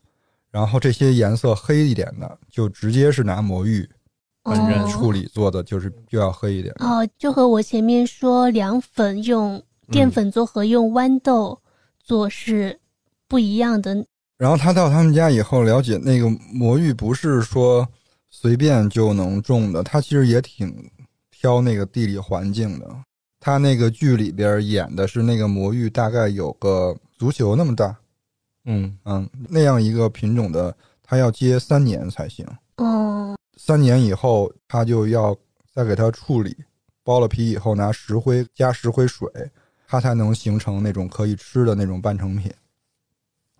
[0.50, 3.88] 然后这些颜色黑一点的，就直接是拿魔芋
[4.42, 6.74] 本人哦处理做的，就是就要黑一点。
[6.78, 11.60] 哦，就和我前面说凉粉用淀粉做和用豌豆
[11.98, 12.78] 做是
[13.28, 14.04] 不一样的。
[14.36, 17.88] 然后他到他们家以后，了解那个魔芋不是说
[18.30, 20.90] 随便就能种的，他其实也挺
[21.30, 22.96] 挑那个地理环境的。
[23.38, 27.94] 他那个剧里边演的是那个魔芋大概有个足球那么大，
[28.64, 32.46] 嗯，嗯，那样一个品种的，它要结三年才行。
[32.76, 35.36] 哦三年以后，他就要
[35.72, 36.56] 再给它处理，
[37.04, 39.28] 剥了皮以后拿石灰加石灰水，
[39.86, 42.50] 它才能形成那种可以吃的那种半成品。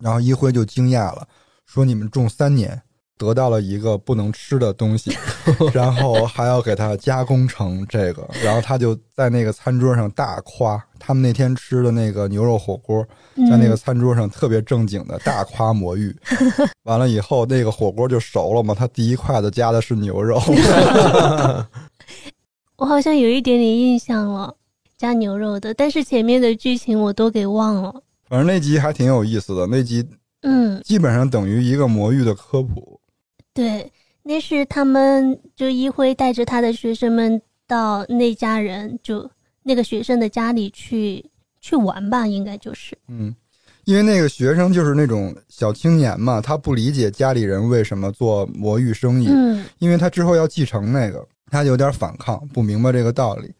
[0.05, 1.27] 然后一辉就惊讶了，
[1.65, 2.79] 说：“你们种三年，
[3.17, 5.17] 得到了一个不能吃的东西，
[5.73, 13.03] 然后还要给它加工成这个。”然后他就在那个餐桌上大夸他们那天吃的那个牛肉火锅，
[13.49, 16.15] 在那个嗯餐桌上特别正经的大夸魔芋。
[16.85, 20.39] 完了以后，那个火锅就熟了嘛，他第一筷子加的是牛肉。
[22.77, 24.55] 我好像有一点点印象了，
[24.99, 28.03] 加牛肉的，但是前面的剧情我都给忘了。
[28.27, 30.05] 反正那集还挺有意思的，那集
[30.41, 32.99] 嗯，基本上等于一个魔域的科普。
[33.53, 33.91] 对，
[34.23, 39.29] 那是他们就一辉带着他的学生们到那家人就
[39.63, 41.23] 那个学生的家里去
[41.61, 42.97] 去玩吧，应该就是。
[43.07, 43.33] 嗯，
[43.85, 53.51] 因为那个学生就是那种小青年嘛，他不理解家里人为什么做魔域生意，嗯因为他之后要继承那个，他有点反抗，不明白这个道理。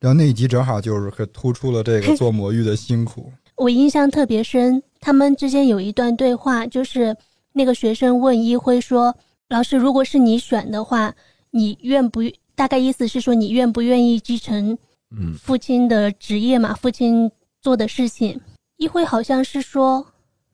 [0.00, 3.32] 然后那一集正好就是可突出了这个做魔芋的辛苦。
[3.58, 7.16] 我印象特别深，他们之间有一段对话，就是
[7.52, 9.16] 那个学生问一辉说
[9.50, 11.14] ：“老师，如果是你选的话，
[11.50, 12.20] 你愿不？
[12.54, 14.76] 大概意思是说你愿不愿意继承
[15.10, 16.74] 嗯，父亲的职业嘛？
[16.74, 17.30] 父亲
[17.60, 18.40] 做的事情？”
[18.78, 20.06] 一辉好像是说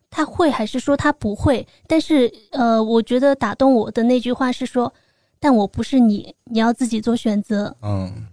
[0.08, 1.66] 他会，还是说他不会？
[1.86, 4.90] 但是呃，我觉得打动我的那句话是说
[5.38, 7.76] ：“但我不是你，你要自己做选择。
[7.82, 8.28] 嗯，”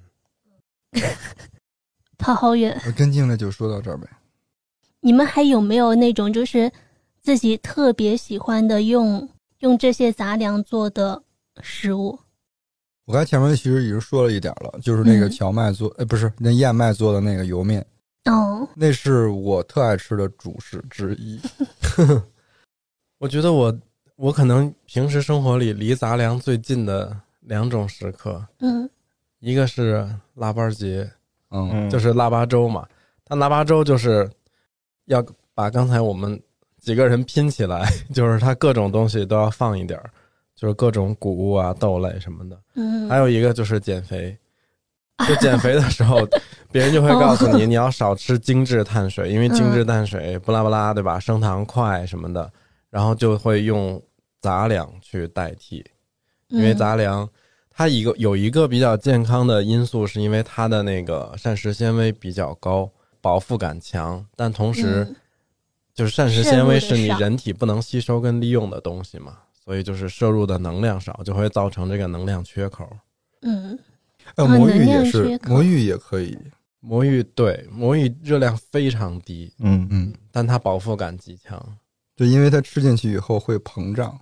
[2.17, 2.79] 跑好远。
[2.85, 4.07] 我跟进了就说到这儿呗。
[5.01, 6.71] 你们还有没有那种就是
[7.21, 9.27] 自己特别喜欢的用
[9.59, 11.21] 用这些杂粮做的
[11.61, 12.17] 食物？
[13.05, 17.85] 我刚才前面其实已经说了一点了，就是那个嗯荞麦做，呃，不是那燕麦做的那个油面，
[18.25, 21.39] 哦，那是我特爱吃的主食之一。
[23.17, 23.75] 我觉得我
[24.15, 28.89] 我可能平时生活里离杂粮最近的两种时刻，嗯
[29.39, 31.09] 一个是腊八节，
[31.49, 32.87] 嗯嗯，就是腊八粥嘛。
[33.25, 34.29] 它腊八粥就是
[35.11, 36.41] 要把刚才我们
[36.79, 40.09] 几个人拼起来， 就是它各种东西都要放一点儿，
[40.55, 42.57] 就是各种谷物啊、豆类什么的。
[42.75, 44.35] 嗯，还有一个就是减肥，
[45.27, 46.25] 就减肥的时候，
[46.71, 51.19] 别人就会告诉你，你要少吃精致碳水，因为精致碳水不拉不拉，对吧？
[51.19, 52.49] 升糖快什么的，
[52.89, 54.01] 然后就会用
[54.39, 55.85] 杂粮去代替，
[56.47, 57.27] 因为嗯杂粮
[57.69, 62.89] 它一个有一个比较健康的因素，是因为它的那个膳食纤维比较高，
[63.21, 65.15] 饱腹感强，但同时嗯
[65.93, 72.89] 就是膳食纤维是你人体不能吸收跟利用的东西嘛，所以就是摄入的能量少，就会造成这个能量缺口。
[73.41, 73.77] 嗯
[74.35, 76.37] 魔芋也是魔芋也可以。
[76.79, 81.63] 魔芋对魔芋热量非常低，嗯嗯，但它饱腹感极强。
[82.15, 84.19] 就因为它吃进去以后会膨胀，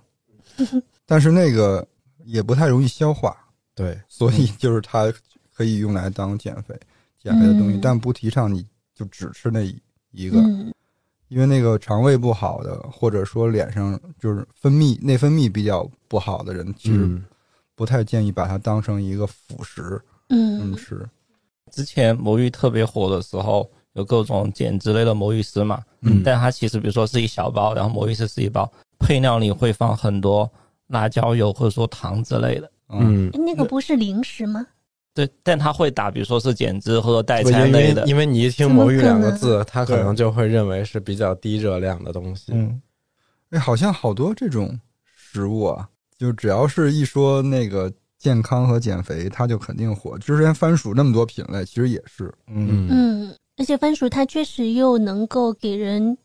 [1.06, 1.86] 但是那个
[2.24, 3.36] 也不太容易消化，
[3.74, 5.12] 对，所以就是它
[5.54, 6.78] 可以用来当减肥
[7.22, 8.66] 减肥的东西，嗯但不提倡你
[9.00, 9.80] 就只吃那一
[10.12, 10.70] 一个，嗯
[11.28, 17.24] 因为那个肠胃不好的，或者说脸上就是分泌内分泌比较不好的人，其实嗯
[17.74, 19.98] 不太建议把它当成一个辅食
[20.28, 21.08] 嗯吃。
[21.70, 30.50] 之前魔芋特别火的时候，有各种减脂类的魔芋丝嘛，嗯但它其实比如说是一小包，然后魔芋丝是一包，配料里会放很多
[30.88, 32.70] 辣椒油或者说糖之类的。
[32.88, 34.66] 嗯，嗯，那个不是零食吗？
[35.12, 38.04] 对，但他会打，比如说是减脂或者代餐类的。
[38.04, 42.52] 为因为你一听魔芋两个字，他可能就会认为是比较低热量的东西。
[42.52, 42.80] 嗯，
[43.50, 44.78] 哎，好像好多这种
[45.16, 50.16] 食物啊，就只要是一说那个健康和减肥，它就肯定火。
[50.16, 52.32] 之前番薯那么多品类，其实也是。
[52.46, 56.16] 嗯，嗯，而且番薯它确实又能够给人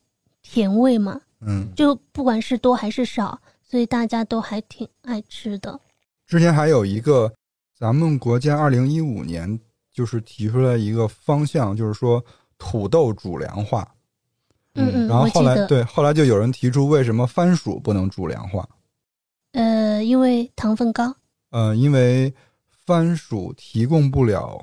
[0.43, 5.79] 甜味嘛，嗯，就不管是多还是少，所以大家都还挺爱吃的。
[6.27, 7.33] 之前还有一个，
[7.77, 9.59] 咱们国家二零一五年
[9.91, 12.23] 就是提出来一个方向，就是说
[12.57, 13.87] 土豆主粮化。
[14.75, 18.67] 嗯嗯，然后后来对，后来就有人提出为什么番薯不能主粮化？
[19.53, 21.15] 呃，因为糖分高。
[21.51, 22.33] 呃，因为
[22.85, 24.59] 番薯提供不了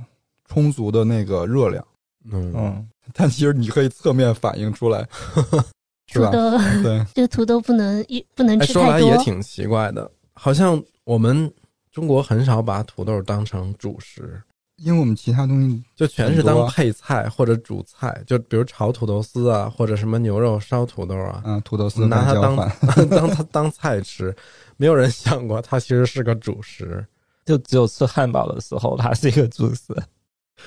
[0.47, 1.87] 充足的那个热量，
[2.31, 5.09] 嗯嗯，但其实你可以侧面反映出来，
[6.09, 6.27] 是吧？
[6.27, 9.17] 土豆对， 就土豆不能一不能哎，吃太多说来也。
[9.25, 11.51] 挺奇怪的，好像我们
[11.93, 14.43] 中国很少把土豆当成主食，
[14.77, 22.57] 因为我们其他东西，就全是当配菜或者主菜，就比如炒土豆丝啊，或者什么牛肉烧土豆啊，嗯、土豆丝拿它当
[23.11, 24.35] 当它 当菜吃，
[24.77, 27.07] 没有人想过它其实是个主食。
[27.45, 29.95] 就只有吃汉堡的时候，它是一个主食。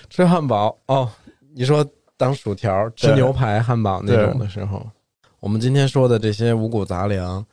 [0.09, 1.09] 吃汉堡哦，
[1.53, 1.83] 你说
[2.17, 4.85] 当薯条、吃牛排、汉堡那种的时候，
[5.39, 7.43] 我们今天说的这些五谷杂粮，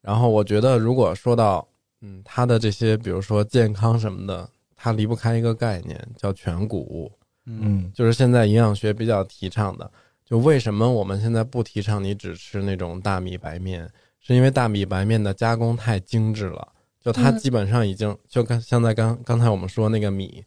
[0.00, 1.64] 然后我觉得如果说到
[2.02, 7.10] 嗯它的这些，比如说健康什么的，它离不开一个概念叫全谷物，
[7.46, 9.90] 嗯就是现在营养学比较提倡的。
[10.24, 13.90] 就为什么我们现在不提倡你只吃那种大米白面，
[14.20, 16.66] 是因为大米白面的加工太精致了，
[17.00, 20.44] 就它嗯基本上已经就跟像在刚刚才我们说那个米，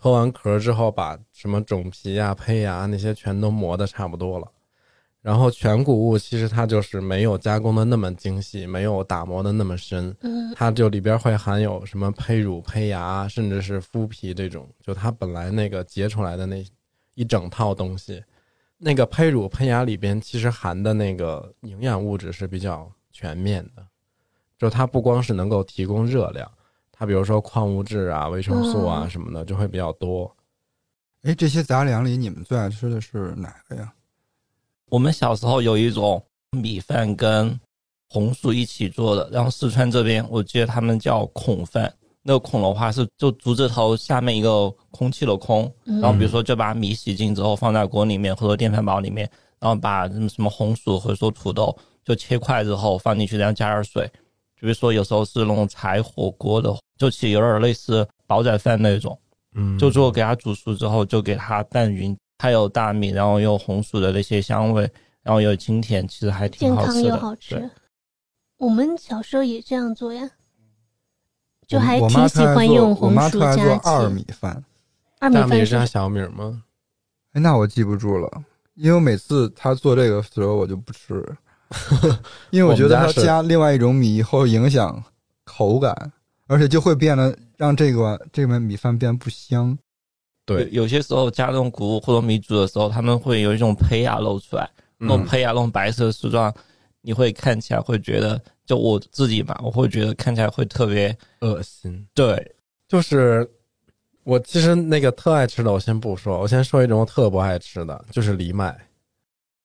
[0.00, 4.50] 脱完壳之后把什么种皮啊、胚芽那些全都磨得差不多了。
[5.26, 16.64] 然后全谷物其实它就是没有加工的那么精细，没有打磨的那么深，嗯它就里边会含有什么胚乳、胚芽，甚至是麸皮这种，就它本来那个结出来的那
[17.14, 18.22] 一整套东西，
[18.78, 23.84] 那个胚乳胚芽里边其实含的那个营养物质是比较全面的，
[24.56, 26.48] 就它不光是能够提供热量，
[26.92, 30.32] 它比如说矿物质啊、维生素啊嗯什么的就会比较多。
[31.22, 33.92] 哎，这些杂粮里你们最爱吃的是哪个呀？
[34.90, 36.22] 我们小时候有一种
[36.52, 37.58] 米饭跟
[38.08, 41.92] 红薯一起做的，然后四川这边我记得他们叫孔饭。
[42.22, 49.30] 那个孔的话是就竹字头下面一个空气的空，嗯然后比如说就把米洗净之后放在锅里面或者电饭煲里面，
[49.60, 54.10] 然后把什么什么红薯或者说土豆就切块之后放进去，然后加点水。
[54.58, 59.16] 比如说有时候是那种柴火锅的，就其实有点类似煲仔饭那种。
[59.54, 64.90] 嗯，就做给它煮熟之后，就给它拌匀，它有大米，然后有红薯的那些香味，
[65.22, 67.08] 然后有清甜，其实还挺健康好吃的。
[67.08, 67.70] 又好吃。
[68.58, 70.30] 我们小时候也这样做呀，
[71.66, 74.08] 就还挺喜欢用红薯加做二。
[74.08, 74.64] 米饭。
[75.18, 76.62] 二米饭是加小米吗？
[77.32, 78.30] 哎，那我记不住了，
[78.74, 81.24] 因为我每次他做这个时候我就不吃，
[82.50, 85.02] 因为我觉得它我们家是加另外一种米以后影响
[85.44, 86.12] 口感，
[86.46, 89.76] 而且就会变得让这个这碗米饭变不香。
[90.46, 96.54] 对，有有些时候加那种谷物或者米煮的时候，他们会有一种胚芽露出来，那种嗯，胚芽那种白色的丝状，
[97.02, 102.06] 你会看起来会觉得，就我自己嘛，我会觉得看起来会特别恶心。
[102.14, 102.54] 对，
[102.88, 103.44] 就是
[104.22, 108.72] 我其实那个特爱吃的，我先不说，我先说一种我特不爱吃的，就是藜麦。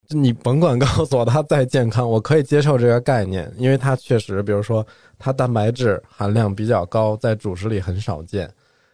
[0.07, 4.85] 就你甭管告诉我它再健康，我可以接受这个概念，因为它确实，比如说
[5.19, 8.51] 它蛋白质含量比较高，在主食里很少见，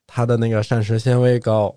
[0.08, 1.76] 它的那个膳食纤维高，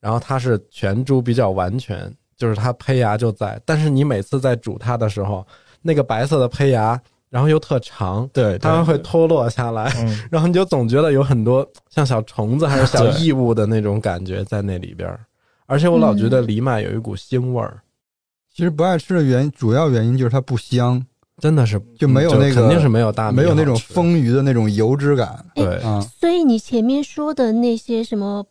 [0.00, 5.46] 然后它是全株比较完全，就是它胚芽就在，但是你每次在煮它的时候，
[5.80, 7.00] 那个白色的胚芽，
[7.30, 15.20] 然后又特长，对它们会脱落下来，嗯， 然后你就总觉得有很多 像小虫子还是小异物的那种感觉在那里边儿，
[15.66, 17.80] 而且我老觉得藜麦有一股腥味儿，
[18.52, 21.04] 其实不爱吃的原因，主要原因就是它不香，
[21.38, 26.00] 真的是就没有那个肯定是没有大米没有那种丰腴的那种油脂感对，啊。
[26.00, 28.44] 所以你前面说的那些什么，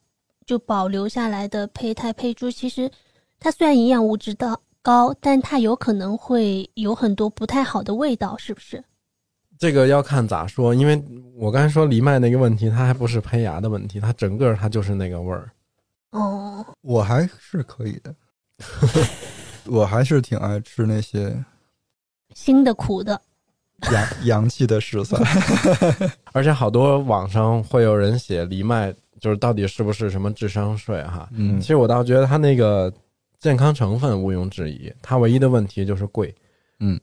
[0.45, 2.89] 就保留下来的胚胎胚珠，其实
[3.39, 8.83] 它虽然营养物质的高，但它有可能会有很多不太好的味道，是不是？
[9.59, 11.03] 这个要看咋说，因为
[11.35, 15.49] 我刚才说藜麦那个问题，它还不是胚芽的问题，它整个它就是那个味儿。
[16.11, 18.15] 哦，我还是可以的，
[19.65, 21.43] 我还是挺爱吃那些
[22.37, 23.19] 腥的苦的，
[23.91, 25.17] 洋洋气的食材。
[26.31, 31.27] 而且好多网上会有人写藜麦，就是到底是不是什么智商税哈？
[31.33, 32.93] 嗯其实我倒觉得它那个
[33.39, 36.33] 健康成分毋庸置疑，它唯一的问题就是贵。
[36.79, 36.99] 嗯，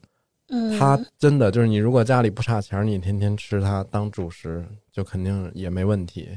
[0.79, 6.29] 它真的就是你如果家里不差钱儿，你天天吃它当主食，就肯定也没问题。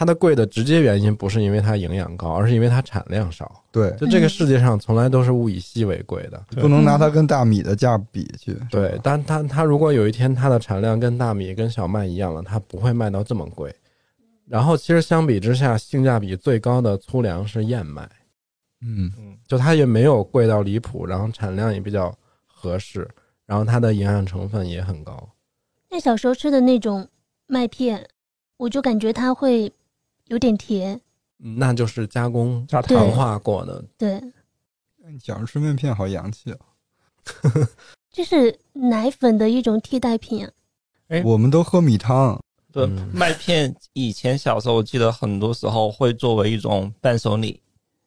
[0.00, 3.62] 它的贵的直接原因不是因为它营养高，而是因为它产量少。
[3.70, 6.42] 对，就这个世界上从来都是物以稀为贵的。
[6.52, 8.56] 不能拿它跟大米的价比去。
[8.70, 13.70] 对，但它它如果有一天它的产量跟大米跟小麦一样了，它不会卖到这么贵。
[14.46, 18.10] 然后其实相比之下，性价比最高的粗粮是燕麦，
[18.80, 19.12] 嗯，
[19.46, 22.10] 就它也没有贵到离谱，然后产量也比较
[22.46, 23.06] 合适，
[23.44, 25.28] 然后它的营养成分也很高。
[25.90, 27.06] 那小时候吃的那种
[27.46, 28.08] 麦片，
[28.56, 29.70] 我就感觉它会
[30.30, 30.98] 有点甜，
[31.42, 34.20] 嗯那就是加工加糖化过的，对，
[35.10, 36.58] 你讲着吃面片好洋气啊！
[38.12, 40.50] 这是奶粉的一种替代品啊。
[41.08, 42.40] 哎我们都喝米汤，
[42.72, 47.60] 对，嗯麦片以前小时候我记得很多时候会作为一种伴手礼，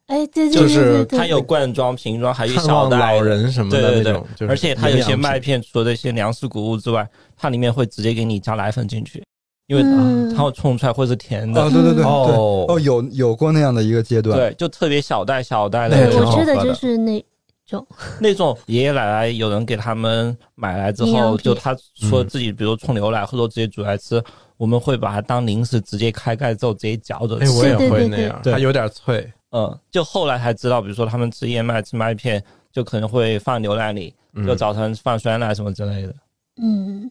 [0.06, 7.06] 哎，对对对就是对对，它有罐装、瓶装，还有看小袋望老人什么的对对对那种，就是而且它有些麦片，除了这些粮食谷物之外，
[7.36, 9.22] 它里面会直接给你加奶粉进去，
[9.66, 10.34] 因为嗯。
[10.34, 11.62] 它会冲出来会是甜的。
[11.62, 17.24] 哦，对对对对，哦哦，有有过那样的一个阶段，对，就特别小袋小袋的那个对挺好喝我吃的就是那
[17.64, 17.86] 种，
[18.20, 24.20] 那种爷爷奶奶有人给他们买来之后，就他说自己比如冲牛奶或者直接煮来吃，
[24.56, 27.52] 我们会把它当零食直接开盖之后直接嚼着哎，吃。
[27.52, 28.52] 我也会那样，对。
[28.52, 32.42] 它有点脆，嗯，就后来才知道，比如说他们吃燕麦、吃麦片，
[32.72, 34.44] 就可能会放牛奶里，嗯。
[34.44, 36.14] 就早晨放酸奶什么之类的。
[36.60, 37.08] 嗯，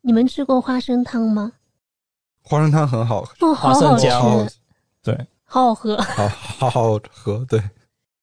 [0.00, 1.50] 你们吃过花生汤吗？
[2.48, 4.46] 花生汤很好，喝，好好吃，花生酱好
[5.02, 5.96] 对，好好喝。
[5.96, 7.60] 好好好喝，对，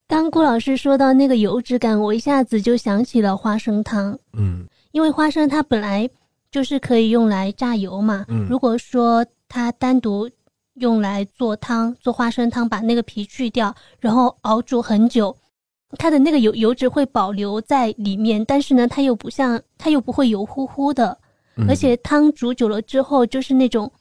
[0.08, 4.66] 刚顾老师说到那个油脂感，我一下子就想起了花生汤，嗯。
[4.94, 6.10] 因为花生它本来
[6.52, 8.24] 就是可以用来榨油嘛。
[8.30, 8.48] 嗯。
[8.48, 10.30] 如果说它单独
[10.76, 15.36] 用来做汤，做花生汤，把那个皮去掉，然后熬煮很久，
[15.98, 21.18] 它的那个油油脂会保留在里面，但是呢，它又不像，它又不会油乎乎的，
[21.58, 21.66] 嗯。
[21.68, 23.92] 而且汤煮久了之后，就是那种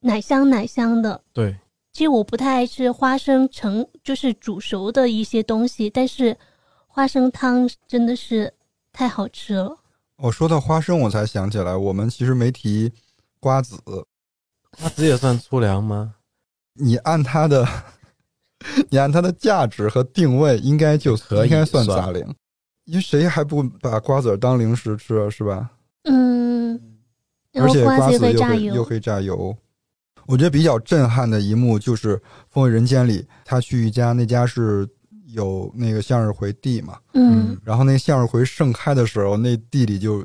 [0.00, 1.20] 奶香奶香的。
[1.32, 1.56] 对，
[1.92, 6.36] 其实我不太爱吃花生成就是煮熟的一些东西，但是
[6.86, 8.52] 花生汤真的是
[8.92, 9.76] 太好吃了。
[10.16, 12.92] 我、说到花生，我才想起来，我们其实没提
[13.38, 13.76] 瓜子。
[14.78, 16.14] 瓜子也算粗粮吗？
[16.74, 17.66] 你按它的，
[18.90, 22.34] 你按它的价值和定位，应该就可以应该算算杂粮。
[22.84, 25.30] 因为谁还不把瓜子当零食吃啊？
[25.30, 25.70] 是吧？
[26.04, 26.80] 嗯，
[27.52, 28.56] 然而且后瓜子可以榨油。
[28.56, 29.56] 可以又可以榨油。
[30.28, 32.14] 我觉得比较震撼的一幕就是
[32.50, 34.86] 《风味人间》里，他去一家，那家是
[35.28, 40.22] 有那个向日葵地嘛，嗯，然后那向日葵盛开的时候，那地里就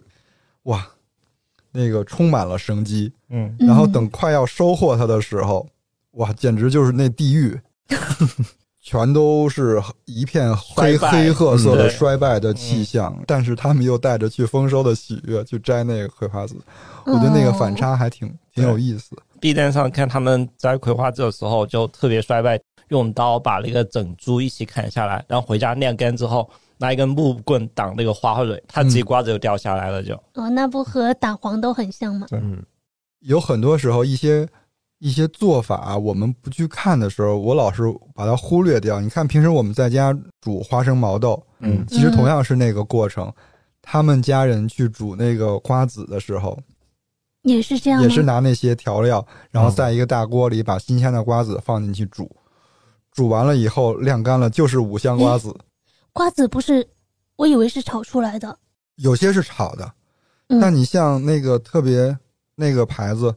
[0.63, 0.85] 哇，
[1.71, 3.13] 那个充满了生机。
[3.29, 5.65] 嗯，然后嗯等快要收获它的时候，
[6.11, 7.57] 哇，简直就是那地狱，
[8.83, 13.17] 全都是一片黑黑褐色的衰败的气象。
[13.25, 16.57] 但是他们又带着去丰收的喜悦去摘那个葵花籽，
[17.05, 19.15] 我觉得那个反哦差还挺挺有意思。
[19.43, 30.15] B 站上看他们摘葵花籽的时候就特别衰败，用刀把那个整株一起砍下来，然后回家晾干之后，拿一根木棍挡那个花蕊，它自己瓜子就掉下来了就。
[30.35, 32.25] 哦，那不和打黄豆很像吗？
[32.31, 32.63] 嗯，
[33.19, 34.47] 有很多时候一些
[34.99, 37.83] 一些做法，我们不去看的时候，我老是
[38.15, 39.01] 把它忽略掉。
[39.01, 43.29] 你看，平时我们在家煮花生毛豆，嗯其实同样是那个过程。
[43.81, 46.57] 他们家人去煮那个瓜子的时候，
[47.43, 48.07] 也是这样吗？
[48.07, 49.75] 也是拿那些调料，然后嗯。
[49.75, 52.29] 在一个大锅里把新鲜的瓜子放进去煮，
[53.11, 55.55] 煮完了以后晾干了，就是五香瓜子。
[56.11, 56.87] 瓜子不是，
[57.35, 58.57] 我以为是炒出来的。
[58.95, 59.93] 有些是炒的，
[60.47, 60.59] 嗯。
[60.59, 62.17] 但你像那个特别
[62.55, 63.33] 那个牌子，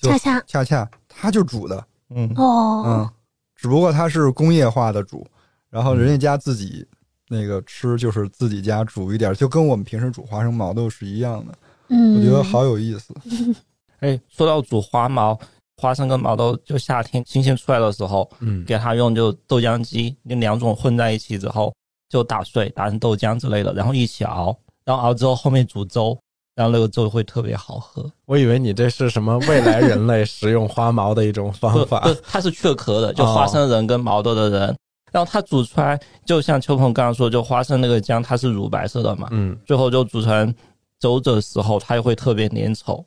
[0.00, 0.40] 就恰恰。
[0.46, 3.10] 恰恰它就煮的，嗯，哦，嗯，
[3.54, 5.26] 只不过它是工业化的煮，
[5.68, 6.86] 然后人家家自己
[7.28, 11.54] 那个吃就是自己家煮一点，就跟我们平时煮花生毛豆是一样的，
[11.90, 13.14] 嗯，我觉得好有意思。
[14.00, 15.38] 哎，说到煮花毛，
[15.76, 21.74] 花生跟毛豆，就夏天新鲜出来的时候，嗯，给它用就豆浆机，那两种混在一起之后，
[22.08, 26.18] 就打碎，打成豆浆之类的，然后一起熬，然后熬之后后面煮粥，
[26.54, 28.10] 然后那个粥会特别好喝。
[28.24, 32.00] 我以为你这是什么未来人类食用花毛的一种方法。
[32.08, 33.34] 不，它是去壳的，就哦。
[33.34, 34.76] 花生仁跟毛豆的仁，
[35.12, 40.54] 然后它煮出来，就像秋鹏刚刚说，就花生那个浆它是乳白色的嘛，嗯，最后就煮成
[41.00, 43.04] 粥的时候，它又会特别粘稠。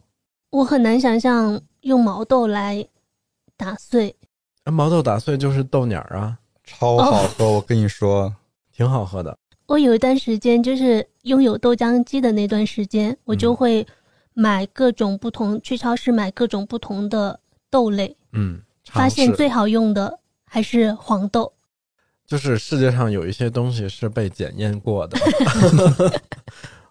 [0.50, 2.86] 我很难想象用毛豆来
[3.56, 4.14] 打碎。
[4.66, 8.34] 毛豆打碎就是豆鸟啊，超好喝，我跟你说，
[8.76, 9.38] 挺好喝的。
[9.68, 13.86] 我有一段时间就是拥有豆浆机的那段时间，我就会
[14.34, 17.40] 买各种不同，去超市买各种不同的
[17.70, 21.52] 豆类，嗯，发现最好用的还是黄豆。
[22.26, 25.18] 就是世界上有一些东西是被检验过的，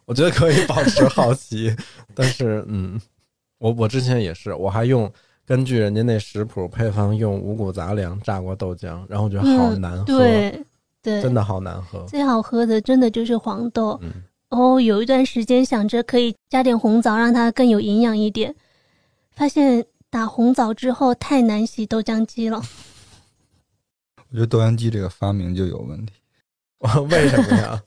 [0.05, 1.74] 我觉得可以保持好奇，
[2.14, 3.00] 但是嗯，
[3.59, 5.11] 我我之前也是，我还用
[5.46, 10.64] 根据人家那食谱配方用五谷杂粮榨过豆浆，然后我觉得好嗯难喝，对
[11.03, 12.05] 对，真的好难喝。
[12.07, 13.98] 最好喝的真的就是黄豆。
[14.03, 14.12] 嗯，
[14.50, 18.55] 哦，有一段时间想着可以加点红枣，让它更有营养一点，
[19.34, 22.61] 发现打红枣之后太难洗豆浆机了。
[24.30, 26.12] 我觉得豆浆机这个发明就有问题。
[27.11, 27.82] 为什么呀？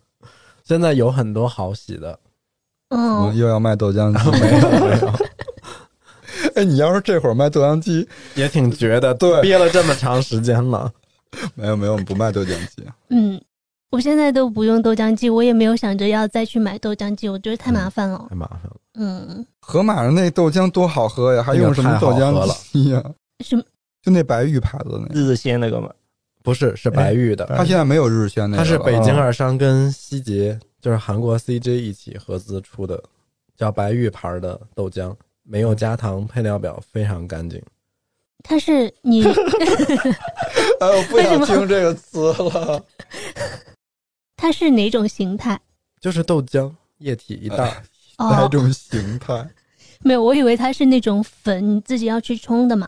[0.66, 2.20] 现在有很多好洗的，
[2.90, 5.14] 我嗯们，又要卖豆浆机， 没有没有，
[6.56, 10.92] 哎，你要是这会儿卖豆浆机，也挺绝的，对憋了这么长时间了。
[11.54, 12.84] 没有没有，我们不卖豆浆机。
[13.10, 13.40] 嗯，
[13.92, 18.26] 我现在都不用豆浆机，我也没有想着要再去买豆浆机，我觉得太麻烦了。
[18.30, 18.78] 太麻烦了。
[18.98, 22.32] 嗯，河马的那豆浆多好喝呀，还用什么豆浆
[22.72, 23.04] 机呀？
[23.44, 23.62] 什么？
[24.02, 25.90] 就那白玉牌子的那个，日鲜那个嘛，
[26.46, 28.64] 不是，是白玉的，它现在没有日鲜那个了。
[28.64, 33.04] 它是北京啊二商跟希捷，就是韩国 CJ 一起合资出的，
[33.58, 35.14] 叫白玉牌的豆浆，
[35.44, 37.62] 没有加糖，配料表非常干净。
[38.44, 39.24] 它是你
[40.80, 42.86] 哎，我不想听这个词了。
[44.38, 45.60] 它是哪种形态？
[46.00, 47.84] 就是豆浆液体一袋，
[48.20, 49.50] 哦， 哪种形态？
[50.02, 52.88] 没有，我以为它是那种粉，你自己要去冲的嘛。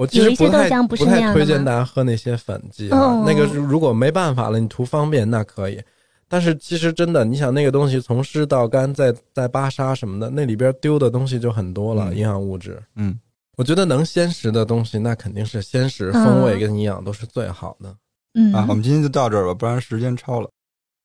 [0.00, 5.78] 我其实有一些不太豆浆不是不那样的太推荐大家喝那些粉剂啊，哦那个是如果没办法了，你图方便那可以。
[6.26, 12.82] 但是其实真的，你想那个东西从湿到干，再再扒沙什么的，那里边丢的东西就很多了，嗯营养物质。
[12.96, 13.18] 嗯，
[13.58, 17.94] 我觉得能鲜食的东西，那肯定是鲜食，嗯风味跟营养都是最好的。
[18.34, 20.48] 嗯啊，我们今天就到这儿吧，不然时间超了。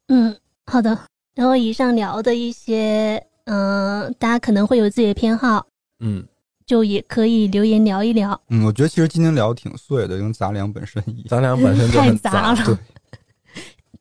[0.07, 0.34] 嗯，
[0.67, 0.97] 好的。
[1.34, 5.65] 然后以上聊的一些，嗯、大家可能会有自己的偏好，
[5.99, 6.26] 嗯，
[6.66, 8.40] 就也可以留言聊一聊。
[8.50, 11.26] 嗯，我觉得其实今天聊的挺碎的，因为杂粮本身一样。
[11.28, 12.76] 咱俩本身就太很杂了对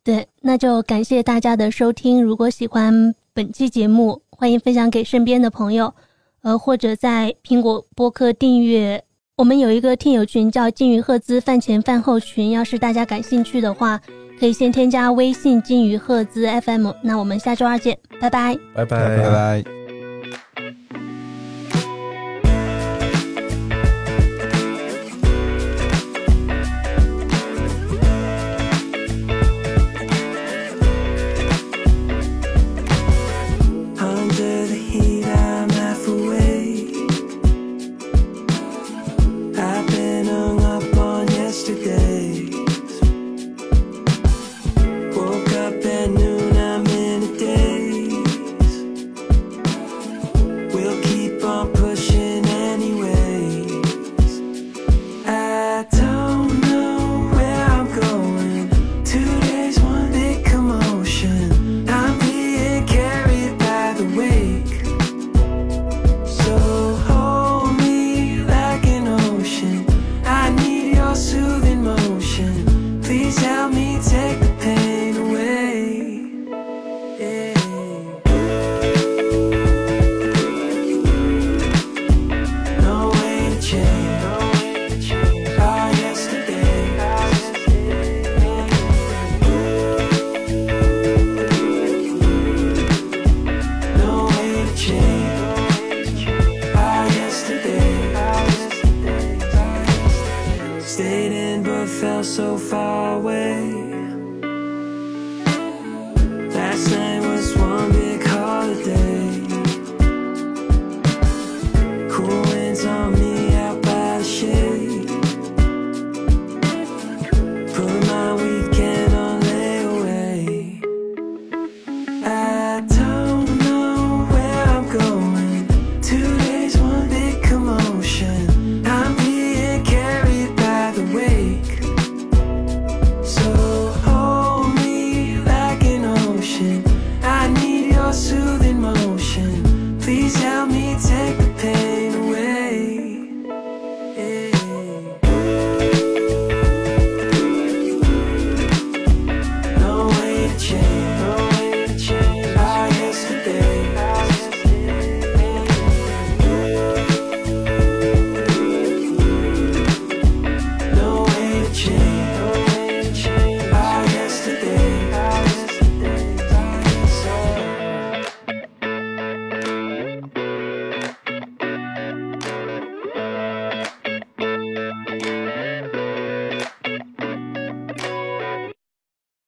[0.17, 2.23] 对，那就感谢大家的收听。
[2.23, 5.95] 如果喜欢本期节目，欢迎分享给身边的朋友，
[6.43, 9.03] 呃，或者在苹果播客订阅。
[9.37, 14.01] 我们有一个听友群叫“金鱼赫兹饭前饭后群”，要是大家感兴趣的话，
[14.39, 16.93] 可以先添加微信金鱼赫兹 FM。
[17.03, 18.57] 那我们下周二见，拜拜拜。
[18.75, 19.84] 拜拜拜。